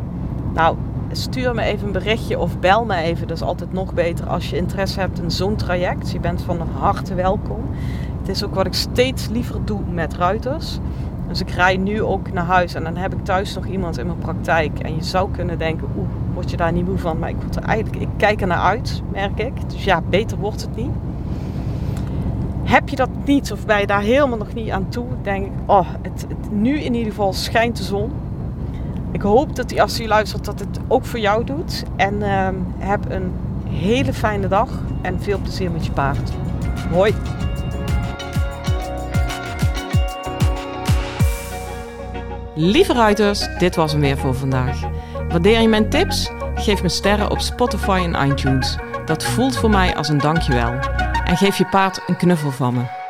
Nou, 0.54 0.76
stuur 1.12 1.56
me 1.56 1.62
even 1.62 1.86
een 1.86 1.94
berichtje 1.94 2.40
of 2.40 2.60
bel 2.60 2.86
me 2.86 2.96
even. 2.96 3.28
Dat 3.28 3.38
is 3.38 3.44
altijd 3.44 3.74
nog 3.74 3.94
beter 3.94 4.28
als 4.28 4.50
je 4.50 4.58
interesse 4.58 5.00
hebt 5.00 5.20
in 5.20 5.32
zo'n 5.32 5.56
traject. 5.56 6.12
Je 6.12 6.20
bent 6.20 6.42
van 6.42 6.60
harte 6.80 7.14
welkom. 7.14 7.70
Het 8.20 8.30
is 8.30 8.44
ook 8.44 8.56
wat 8.56 8.66
ik 8.66 8.74
steeds 8.74 9.28
liever 9.28 9.66
doe 9.66 9.80
met 9.92 10.14
ruiters. 10.14 10.80
Dus 11.28 11.42
ik 11.42 11.50
rij 11.50 11.78
nu 11.78 12.02
ook 12.02 12.32
naar 12.32 12.46
huis 12.46 12.74
en 12.74 12.84
dan 12.84 12.96
heb 12.96 13.14
ik 13.14 13.24
thuis 13.24 13.56
nog 13.56 13.66
iemand 13.66 13.98
in 13.98 14.06
mijn 14.06 14.18
praktijk. 14.18 14.80
En 14.80 14.96
je 14.96 15.04
zou 15.04 15.32
kunnen 15.32 15.58
denken, 15.58 15.88
oeh, 15.98 16.08
word 16.34 16.52
je 16.52 16.58
daar 16.58 16.72
niet 16.72 16.86
moe 16.86 16.98
van? 16.98 17.20
Maar 17.20 17.30
ik, 17.30 17.36
word 17.42 17.56
er 17.56 17.64
eigenlijk, 17.64 18.02
ik 18.02 18.10
kijk 18.18 18.42
er 18.42 18.48
naar 18.48 18.62
uit, 18.62 19.02
merk 19.12 19.40
ik. 19.40 19.70
Dus 19.70 19.84
ja, 19.84 20.02
beter 20.10 20.38
wordt 20.38 20.62
het 20.62 20.76
niet. 20.76 20.92
Heb 22.64 22.90
je 22.90 22.96
dat 22.96 23.10
niet 23.26 23.52
of 23.52 23.66
ben 23.66 23.80
je 23.80 23.88
daar 23.88 24.02
helemaal 24.02 24.38
nog 24.38 24.54
niet 24.54 24.70
aan 24.70 24.90
toe? 24.90 25.06
Denk 25.22 25.46
ik, 25.46 25.52
oh, 25.66 25.88
het, 26.02 26.28
nu 26.50 26.80
in 26.80 26.94
ieder 26.94 27.10
geval 27.10 27.34
schijnt 27.34 27.78
de 27.78 27.84
zon. 27.84 28.12
Ik 29.12 29.22
hoop 29.22 29.56
dat 29.56 29.70
die, 29.70 29.82
als 29.82 29.98
je 29.98 30.08
luistert 30.08 30.46
dat 30.46 30.60
het 30.60 30.80
ook 30.88 31.06
voor 31.06 31.20
jou 31.20 31.44
doet. 31.44 31.84
En 31.96 32.14
uh, 32.14 32.48
heb 32.78 33.10
een 33.10 33.32
hele 33.70 34.14
fijne 34.14 34.48
dag 34.48 34.70
en 35.02 35.22
veel 35.22 35.40
plezier 35.40 35.72
met 35.72 35.86
je 35.86 35.92
paard. 35.92 36.32
Hoi! 36.92 37.16
Lieve 42.56 42.94
ruiters, 42.94 43.48
dit 43.58 43.76
was 43.76 43.92
hem 43.92 44.02
weer 44.02 44.18
voor 44.18 44.36
vandaag. 44.36 44.80
Waardeer 45.30 45.62
je 45.62 45.68
mijn 45.68 45.90
tips? 45.90 46.32
Geef 46.56 46.82
me 46.82 46.90
sterren 46.90 47.32
op 47.32 47.40
Spotify 47.40 48.10
en 48.12 48.30
iTunes. 48.30 48.78
Dat 49.06 49.24
voelt 49.24 49.58
voor 49.58 49.70
mij 49.70 49.96
als 49.96 50.10
een 50.10 50.18
dankjewel. 50.18 50.74
En 51.24 51.38
geef 51.38 51.58
je 51.58 51.66
paard 51.66 52.02
een 52.08 52.18
knuffel 52.18 52.52
van 52.52 52.74
me. 52.74 53.01